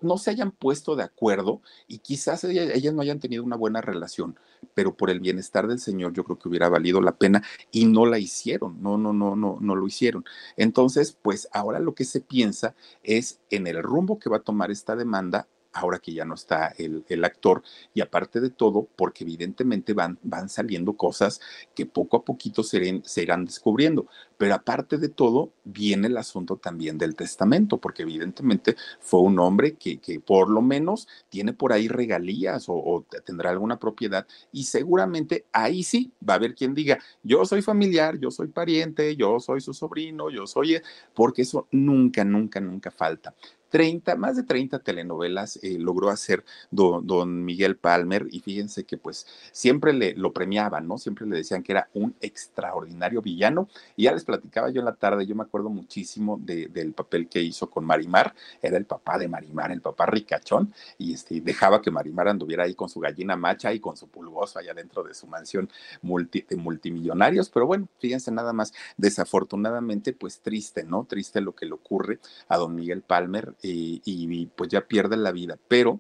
[0.02, 4.38] no se hayan puesto de acuerdo y quizás ellas, no hayan tenido una buena relación,
[4.74, 8.06] pero por el bienestar del Señor yo creo que hubiera valido la pena y no
[8.06, 10.26] la hicieron, no, no, no, no, no lo hicieron.
[10.58, 14.72] Entonces, pues ahora lo que se piensa es en el rumbo que va a tomar
[14.72, 17.62] esta demanda ahora que ya no está el, actor,
[17.94, 21.42] y aparte de todo, porque evidentemente van, van saliendo cosas
[21.76, 24.08] que poco a poquito se, se irán descubriendo.
[24.38, 29.76] Pero aparte de todo, viene el asunto también del testamento, porque evidentemente fue un hombre
[29.76, 34.64] que, que por lo menos tiene por ahí regalías o, o, tendrá alguna propiedad y
[34.64, 39.40] seguramente ahí sí va a haber quien diga, yo soy familiar, yo soy pariente, yo
[39.40, 40.82] soy su sobrino, yo soy,
[41.14, 43.34] porque eso nunca, nunca, nunca falta.
[43.70, 48.98] 30, más de 30 telenovelas eh, logró hacer don, don, Miguel Palmer y fíjense que
[48.98, 50.98] pues siempre le lo premiaban, ¿no?
[50.98, 54.96] Siempre le decían que era un extraordinario villano y ya les platicaba yo en la
[54.96, 59.18] tarde, yo me acuerdo muchísimo de, del papel que hizo con Marimar, era el papá
[59.18, 63.36] de Marimar, el papá ricachón y este, dejaba que Marimar anduviera ahí con su gallina
[63.36, 65.70] macha y con su pulgoso allá dentro de su mansión
[66.02, 71.06] multi, multimillonarios, pero bueno, fíjense nada más, desafortunadamente pues triste, ¿no?
[71.06, 75.32] Triste lo que le ocurre a don Miguel Palmer y, y, pues ya pierde la
[75.32, 75.58] vida.
[75.68, 76.00] Pero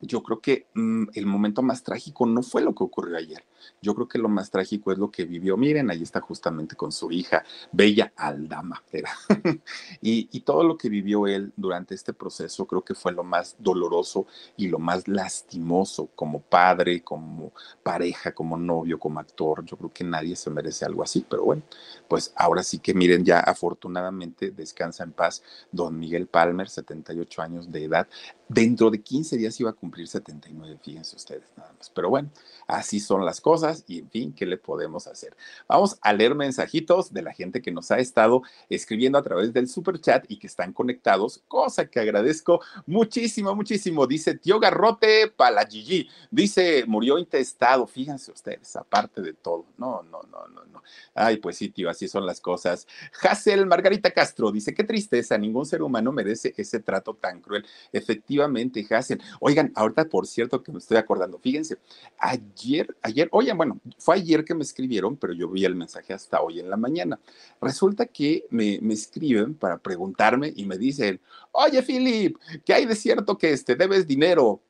[0.00, 3.44] yo creo que mmm, el momento más trágico no fue lo que ocurrió ayer.
[3.80, 5.56] Yo creo que lo más trágico es lo que vivió.
[5.56, 8.82] Miren, ahí está justamente con su hija, Bella Aldama.
[8.92, 9.10] Era.
[10.00, 13.56] y, y, todo lo que vivió él durante este proceso creo que fue lo más
[13.58, 14.26] doloroso
[14.56, 17.52] y lo más lastimoso como padre, como
[17.82, 19.64] pareja, como novio, como actor.
[19.64, 21.62] Yo creo que nadie se merece algo así, pero bueno,
[22.08, 25.42] pues ahora sí que miren, ya afortunadamente descansa en paz
[25.72, 28.08] don Miguel Palmer, 78 años de edad.
[28.48, 31.90] Dentro de 15 días iba a cumplir 79, fíjense ustedes nada más.
[31.90, 32.30] Pero bueno,
[32.68, 33.45] así son las cosas
[33.86, 35.36] y en fin, ¿qué le podemos hacer?
[35.68, 39.68] Vamos a leer mensajitos de la gente que nos ha estado escribiendo a través del
[39.68, 44.08] super chat y que están conectados, cosa que agradezco muchísimo, muchísimo.
[44.08, 49.66] Dice Tío Garrote Palagigi, dice murió intestado, fíjense ustedes, aparte de todo.
[49.78, 50.82] No, no, no, no, no.
[51.14, 52.86] Ay, pues sí, tío, así son las cosas.
[53.22, 57.64] Hazel Margarita Castro dice, qué tristeza, ningún ser humano merece ese trato tan cruel.
[57.92, 59.20] Efectivamente, Hazel.
[59.40, 61.78] Oigan, ahorita por cierto que me estoy acordando, fíjense,
[62.18, 66.40] ayer, ayer, oye, bueno, fue ayer que me escribieron, pero yo vi el mensaje hasta
[66.40, 67.20] hoy en la mañana.
[67.60, 71.20] Resulta que me, escriben para preguntarme y me dicen,
[71.52, 74.62] oye, Philip, ¿qué hay de cierto que este, debes dinero?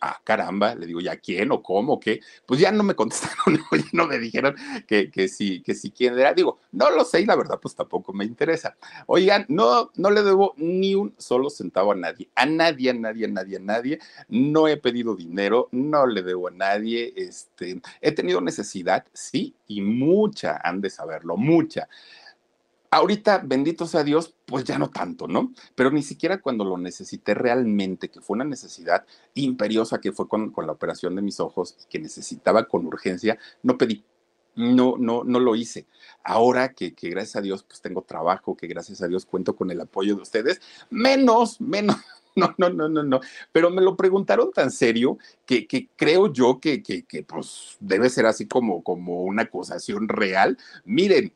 [0.00, 2.20] Ah, caramba, le digo, ¿ya quién o cómo qué?
[2.46, 3.58] Pues ya no me contestaron,
[3.92, 4.54] no me dijeron
[4.86, 6.34] que, que sí, que sí quién era.
[6.34, 8.76] Digo, no lo sé y la verdad, pues tampoco me interesa.
[9.06, 13.26] Oigan, no, no le debo ni un solo centavo a nadie, a nadie, a nadie,
[13.26, 13.98] a nadie, a nadie.
[14.28, 17.12] No he pedido dinero, no le debo a nadie.
[17.16, 21.88] Este, he tenido necesidad, sí, y mucha, han de saberlo, mucha.
[22.90, 25.52] Ahorita, bendito sea Dios, pues ya no tanto, ¿no?
[25.74, 30.50] Pero ni siquiera cuando lo necesité realmente, que fue una necesidad imperiosa que fue con,
[30.50, 34.04] con la operación de mis ojos y que necesitaba con urgencia, no pedí.
[34.56, 35.86] No, no, no lo hice.
[36.24, 39.70] Ahora que, que gracias a Dios pues tengo trabajo, que gracias a Dios cuento con
[39.70, 40.60] el apoyo de ustedes,
[40.90, 41.96] menos, menos,
[42.34, 43.20] no, no, no, no, no.
[43.52, 48.10] Pero me lo preguntaron tan serio que, que creo yo que, que, que, pues debe
[48.10, 50.58] ser así como, como una acusación real.
[50.84, 51.32] Miren,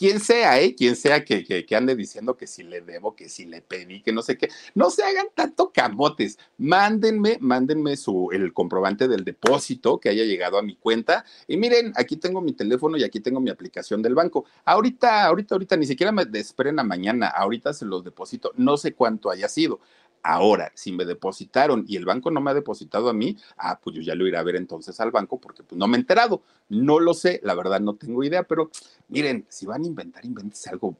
[0.00, 0.74] quien sea, ¿eh?
[0.74, 4.14] Quien sea que, que, ande diciendo que si le debo, que si le pedí, que
[4.14, 6.38] no sé qué, no se hagan tanto camotes.
[6.56, 11.26] Mándenme, mándenme su, el comprobante del depósito que haya llegado a mi cuenta.
[11.46, 14.46] Y miren, aquí tengo mi teléfono y aquí tengo mi aplicación del banco.
[14.64, 17.26] Ahorita, ahorita, ahorita, ni siquiera me esperen a mañana.
[17.26, 18.52] Ahorita se los deposito.
[18.56, 19.80] No sé cuánto haya sido.
[20.22, 23.96] Ahora, si me depositaron y el banco no me ha depositado a mí, ah, pues
[23.96, 26.42] yo ya lo iré a ver entonces al banco porque pues no me he enterado.
[26.68, 28.70] No lo sé, la verdad no tengo idea, pero
[29.08, 30.96] miren, si van a inventar, invéntense algo,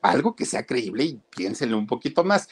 [0.00, 2.48] algo que sea creíble y piénsenle un poquito más.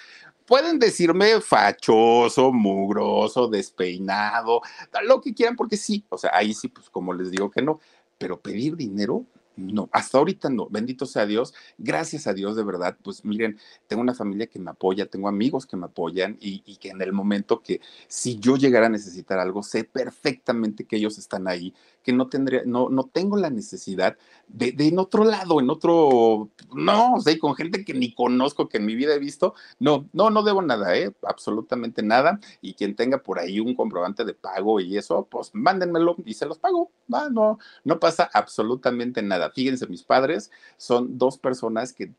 [0.46, 4.60] Pueden decirme fachoso, mugroso, despeinado,
[5.04, 7.80] lo que quieran, porque sí, o sea, ahí sí, pues como les digo que no,
[8.18, 9.24] pero pedir dinero,
[9.56, 14.02] no, hasta ahorita no, bendito sea Dios, gracias a Dios de verdad, pues miren, tengo
[14.02, 17.12] una familia que me apoya, tengo amigos que me apoyan y, y, que en el
[17.12, 22.12] momento que si yo llegara a necesitar algo, sé perfectamente que ellos están ahí, que
[22.12, 24.16] no tendría, no, no tengo la necesidad
[24.48, 28.68] de, de en otro lado, en otro, no, o sea, con gente que ni conozco,
[28.68, 31.12] que en mi vida he visto, no, no, no debo nada, ¿eh?
[31.22, 36.16] absolutamente nada, y quien tenga por ahí un comprobante de pago y eso, pues mándenmelo
[36.24, 39.50] y se los pago, no, no, no pasa absolutamente nada.
[39.50, 42.12] Fíjense, mis padres son dos personas que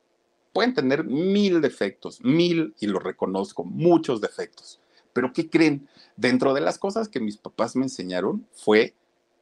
[0.54, 4.80] pueden tener mil defectos, mil, y lo reconozco, muchos defectos.
[5.14, 5.88] Pero ¿qué creen?
[6.16, 8.96] Dentro de las cosas que mis papás me enseñaron fue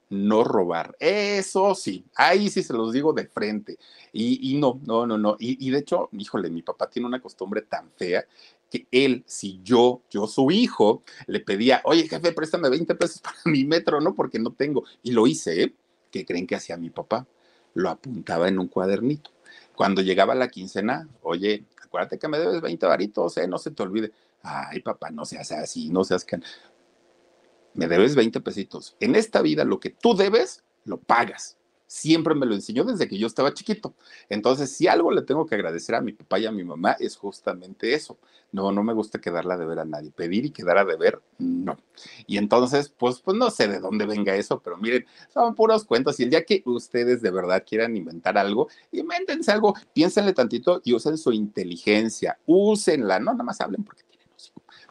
[0.09, 0.95] no robar.
[0.99, 3.77] Eso sí, ahí sí se los digo de frente.
[4.11, 5.37] Y, y no, no, no, no.
[5.39, 8.25] Y, y, de hecho, híjole, mi papá tiene una costumbre tan fea
[8.71, 13.37] que él, si yo, yo su hijo, le pedía, oye jefe, préstame 20 pesos para
[13.45, 14.15] mi metro, ¿no?
[14.15, 14.83] Porque no tengo.
[15.03, 15.75] Y lo hice, ¿eh?
[16.11, 17.27] ¿Qué creen que hacía mi papá?
[17.75, 19.31] Lo apuntaba en un cuadernito.
[19.75, 23.47] Cuando llegaba la quincena, oye, acuérdate que me debes 20 varitos, ¿eh?
[23.47, 26.39] No se te olvide Ay, papá, no seas así, no seas que...
[27.73, 28.95] Me debes 20 pesitos.
[28.99, 31.59] En esta vida lo que tú debes, lo pagas
[31.89, 33.95] siempre me lo enseñó desde que yo estaba chiquito.
[34.29, 37.17] Entonces, si algo le tengo que agradecer a mi papá y a mi mamá es
[37.17, 38.19] justamente eso.
[38.51, 40.11] No, no me gusta quedarla de ver a nadie.
[40.11, 41.77] Pedir y quedar a deber, no.
[42.27, 46.19] Y entonces, pues, pues no sé de dónde venga eso, pero miren, son puros cuentos.
[46.19, 50.93] Y el día que ustedes de verdad quieran inventar algo, invéntense algo, piénsenle tantito y
[50.93, 54.03] usen su inteligencia, úsenla, no nada más hablen porque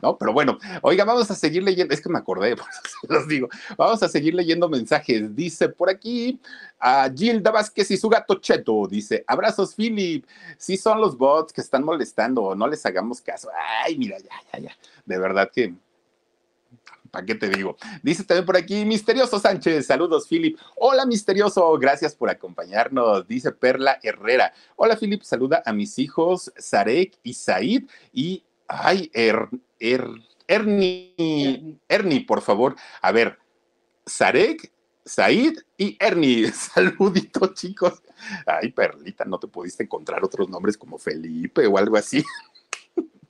[0.03, 0.16] ¿no?
[0.16, 2.57] Pero bueno, oiga, vamos a seguir leyendo, es que me acordé,
[3.09, 5.34] los digo, vamos a seguir leyendo mensajes.
[5.34, 6.40] Dice por aquí
[6.78, 10.26] a Gilda Vázquez y su gato Cheto, dice, abrazos Philip,
[10.57, 13.49] si son los bots que están molestando, no les hagamos caso.
[13.84, 15.74] Ay, mira, ya, ya, ya, de verdad que...
[17.11, 17.76] ¿Para qué te digo?
[18.03, 20.59] Dice también por aquí, Misterioso Sánchez, saludos Philip.
[20.76, 23.26] Hola Misterioso, gracias por acompañarnos.
[23.26, 24.53] Dice Perla Herrera.
[24.76, 29.48] Hola Philip, saluda a mis hijos Sarek y Said y Ay, er,
[29.80, 30.06] er,
[30.46, 32.76] Ernie, Ernie, por favor.
[33.02, 33.38] A ver,
[34.06, 34.72] Sarek,
[35.08, 36.52] Said y Ernie.
[36.52, 38.02] Saludito, chicos.
[38.46, 42.22] Ay, Perlita, no te pudiste encontrar otros nombres como Felipe o algo así.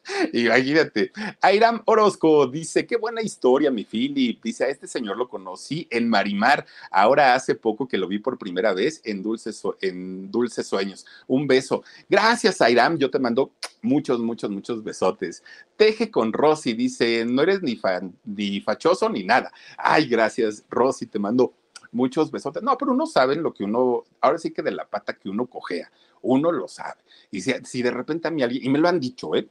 [0.33, 1.13] Imagínate.
[1.41, 4.43] Airam Orozco dice: Qué buena historia, mi Philip.
[4.43, 6.67] Dice: A este señor lo conocí en Marimar.
[6.91, 11.07] Ahora hace poco que lo vi por primera vez en Dulces, en Dulces Sueños.
[11.27, 11.83] Un beso.
[12.09, 12.99] Gracias, Airam.
[12.99, 13.53] Yo te mando
[13.83, 15.43] muchos, muchos, muchos besotes.
[15.77, 16.73] Teje con Rosy.
[16.73, 17.81] Dice: No eres ni,
[18.25, 19.53] ni fachoso ni nada.
[19.77, 21.07] Ay, gracias, Rosy.
[21.07, 21.55] Te mando
[21.93, 22.63] muchos besotes.
[22.63, 25.47] No, pero uno sabe lo que uno, ahora sí que de la pata que uno
[25.47, 25.91] cojea,
[26.23, 27.01] uno lo sabe.
[27.31, 29.49] Y si, si de repente a mí alguien, y me lo han dicho, ¿eh?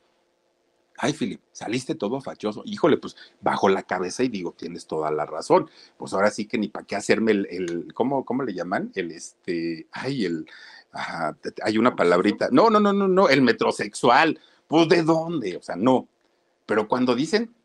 [0.97, 2.63] Ay, Philip, saliste todo fachoso.
[2.65, 5.69] Híjole, pues bajo la cabeza y digo, tienes toda la razón.
[5.97, 8.91] Pues ahora sí que ni para qué hacerme el, el ¿cómo, ¿cómo, le llaman?
[8.95, 10.45] El, este, ay, el,
[11.63, 12.49] hay una palabrita.
[12.51, 14.39] No, no, no, no, no, el metrosexual.
[14.67, 16.07] Pues de dónde, o sea, no.
[16.65, 17.55] Pero cuando dicen,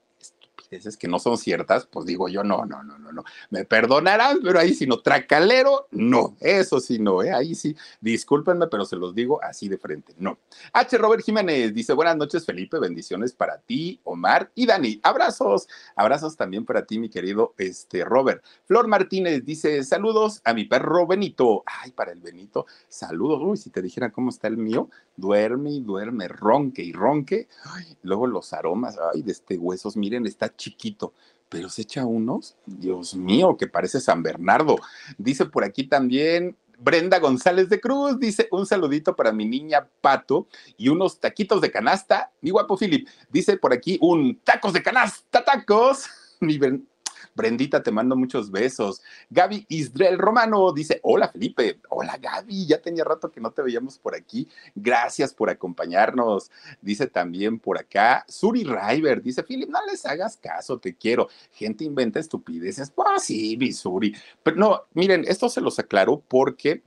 [0.77, 3.25] es que no son ciertas, pues digo yo, no, no, no, no, no.
[3.51, 5.01] Me perdonarán, pero ahí sí no.
[5.01, 6.37] Tracalero, no.
[6.41, 7.33] Eso sí no, ¿eh?
[7.33, 7.77] Ahí sí.
[8.01, 10.39] Discúlpenme, pero se los digo así de frente, no.
[10.73, 10.97] H.
[10.99, 12.79] Robert Jiménez dice, buenas noches, Felipe.
[12.79, 15.01] Bendiciones para ti, Omar y Dani.
[15.03, 15.69] Abrazos.
[15.97, 18.45] Abrazos también para ti, mi querido este, Robert.
[18.65, 21.63] Flor Martínez dice, saludos a mi perro Benito.
[21.67, 23.41] Ay, para el Benito, saludos.
[23.43, 27.49] Uy, si te dijera cómo está el mío, duerme y duerme, ronque y ronque.
[27.65, 31.13] Ay, luego los aromas, ay, de este huesos, miren, está chiquito,
[31.49, 34.77] pero se echa unos, Dios mío, que parece San Bernardo.
[35.19, 40.49] Dice por aquí también Brenda González de Cruz dice un saludito para mi niña Pato
[40.77, 42.33] y unos taquitos de canasta.
[42.41, 46.07] Mi guapo Philip dice por aquí un tacos de canasta, tacos.
[46.41, 46.59] Mi,
[47.35, 49.03] Brendita, te mando muchos besos.
[49.31, 53.99] Gaby Isdrel Romano dice, hola Felipe, hola Gaby, ya tenía rato que no te veíamos
[53.99, 54.49] por aquí.
[54.75, 56.51] Gracias por acompañarnos.
[56.81, 61.29] Dice también por acá, Suri River, dice, Philip, no les hagas caso, te quiero.
[61.53, 62.91] Gente inventa estupideces.
[62.91, 64.15] Pues sí, Suri.
[64.43, 66.83] Pero no, miren, esto se los aclaro porque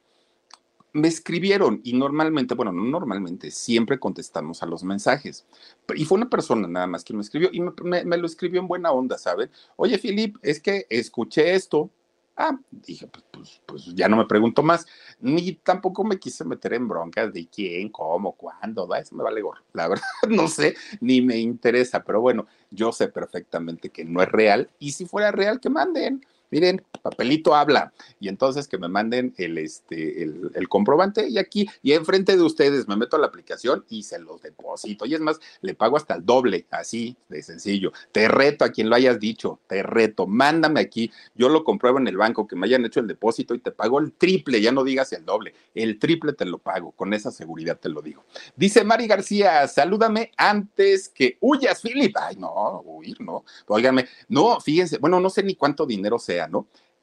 [0.96, 5.46] me escribieron y normalmente, bueno, no normalmente, siempre contestamos a los mensajes.
[5.94, 8.94] Y fue una persona nada más que me escribió y me, lo escribió en buena
[8.94, 9.52] onda, ¿saben?
[9.76, 11.90] Oye, Filip, es que escuché esto.
[12.38, 14.86] Ah, dije, pues, pues, pues, ya no me pregunto más.
[15.20, 19.00] Ni tampoco me quise meter en broncas de quién, cómo, cuándo, ¿va?
[19.00, 19.64] eso me vale gorro.
[19.74, 24.30] La verdad, no sé, ni me interesa, pero bueno, yo sé perfectamente que no es
[24.30, 27.94] real y si fuera real, que manden miren, papelito habla.
[28.20, 32.88] Y entonces que me manden el, este, el, comprobante y aquí, y enfrente de ustedes
[32.88, 35.06] me meto a la aplicación y se los deposito.
[35.06, 37.92] Y es más, le pago hasta el doble, así de sencillo.
[38.12, 42.08] Te reto a quien lo hayas dicho, te reto, mándame aquí, yo lo compruebo en
[42.08, 44.84] el banco, que me hayan hecho el depósito y te pago el triple, ya no
[44.84, 48.24] digas el doble, el triple te lo pago, con esa seguridad te lo digo.
[48.56, 52.16] Dice Mari García, salúdame antes que huyas, Philip.
[52.18, 53.44] Ay, no, huir, no.
[53.68, 56.45] Óigame, no, fíjense, bueno, no sé ni cuánto dinero sea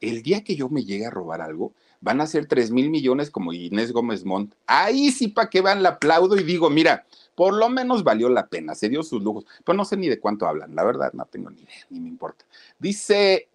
[0.01, 3.31] El día que yo me llegue a robar algo, van a ser 3 mil millones
[3.31, 4.55] como Inés Gómez Montt.
[4.67, 8.49] Ahí sí, para que van, la aplaudo y digo, mira, por lo menos valió la
[8.49, 9.47] pena, se dio sus lujos.
[9.65, 12.09] Pero no sé ni de cuánto hablan, la verdad, no tengo ni idea, ni me
[12.09, 12.45] importa.
[12.79, 13.49] Dice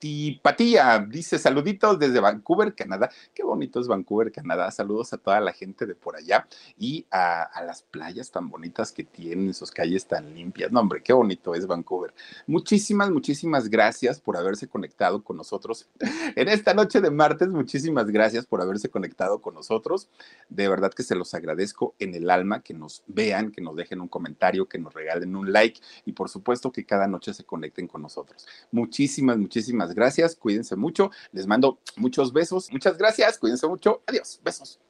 [0.00, 3.10] Multipatía, dice saluditos desde Vancouver, Canadá.
[3.34, 4.70] Qué bonito es Vancouver, Canadá.
[4.70, 6.46] Saludos a toda la gente de por allá
[6.78, 10.70] y a, a las playas tan bonitas que tienen, sus calles tan limpias.
[10.70, 12.14] No, hombre, qué bonito es Vancouver.
[12.46, 15.88] Muchísimas, muchísimas gracias por haberse conectado con nosotros
[16.36, 17.48] en esta noche de martes.
[17.48, 20.08] Muchísimas gracias por haberse conectado con nosotros.
[20.48, 24.00] De verdad que se los agradezco en el alma que nos vean, que nos dejen
[24.00, 27.88] un comentario, que nos regalen un like y por supuesto que cada noche se conecten
[27.88, 28.46] con nosotros.
[28.70, 29.38] Muchísimas,
[29.94, 30.36] gracias.
[30.36, 31.10] Cuídense mucho.
[31.32, 32.70] Les mando muchos besos.
[32.72, 33.38] Muchas gracias.
[33.38, 34.02] Cuídense mucho.
[34.06, 34.40] Adiós.
[34.42, 34.80] Besos.